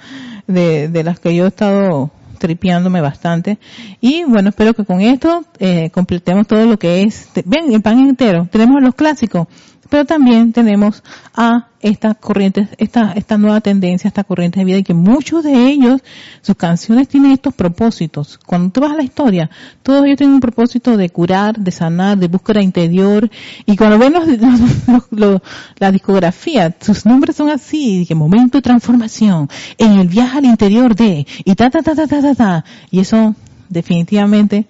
[0.47, 2.11] de, de las que yo he estado
[2.41, 3.59] tripeándome bastante.
[4.01, 7.99] Y bueno, espero que con esto eh, completemos todo lo que es, ven, el pan
[7.99, 8.47] entero.
[8.51, 9.47] Tenemos los clásicos,
[9.91, 11.03] pero también tenemos
[11.35, 15.67] a estas corrientes, esta, esta nueva tendencia, esta corriente de vida y que muchos de
[15.67, 16.01] ellos,
[16.41, 18.39] sus canciones tienen estos propósitos.
[18.45, 19.49] Cuando tú vas a la historia,
[19.83, 23.29] todos ellos tienen un propósito de curar, de sanar, de búsqueda interior
[23.65, 25.41] y cuando ven los,
[25.77, 30.95] la discografía, sus nombres son así, que momento de transformación, en el viaje al interior
[30.95, 32.65] de, y ta ta ta ta ta ta, ta.
[32.91, 33.35] y eso
[33.67, 34.67] definitivamente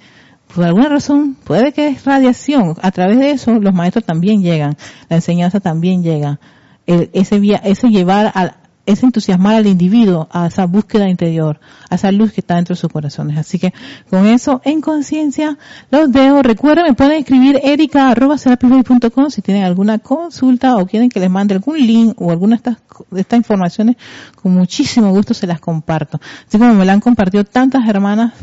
[0.56, 2.76] por alguna razón, puede que es radiación.
[2.82, 4.78] A través de eso, los maestros también llegan,
[5.10, 6.40] la enseñanza también llega.
[6.86, 12.32] ese, ese llevar a, ese entusiasmar al individuo a esa búsqueda interior, a esa luz
[12.34, 13.38] que está dentro de sus corazones.
[13.38, 13.74] Así que
[14.10, 15.58] con eso en conciencia
[15.90, 16.42] los dejo.
[16.42, 21.78] Recuerden, me pueden escribir erica.com si tienen alguna consulta o quieren que les mande algún
[21.78, 22.78] link o alguna de estas,
[23.10, 23.98] de estas informaciones.
[24.36, 26.20] Con muchísimo gusto se las comparto.
[26.48, 28.34] Así como me la han compartido tantas hermanas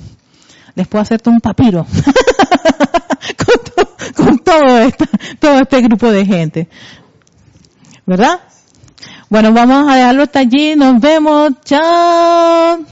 [0.75, 1.87] les puedo hacerte un papiro
[4.17, 4.91] con, todo,
[5.39, 6.69] todo este grupo de gente.
[8.07, 8.41] ¿Verdad?
[9.29, 10.75] Bueno, vamos a dejarlo hasta allí.
[10.77, 11.53] Nos vemos.
[11.65, 12.79] Chao.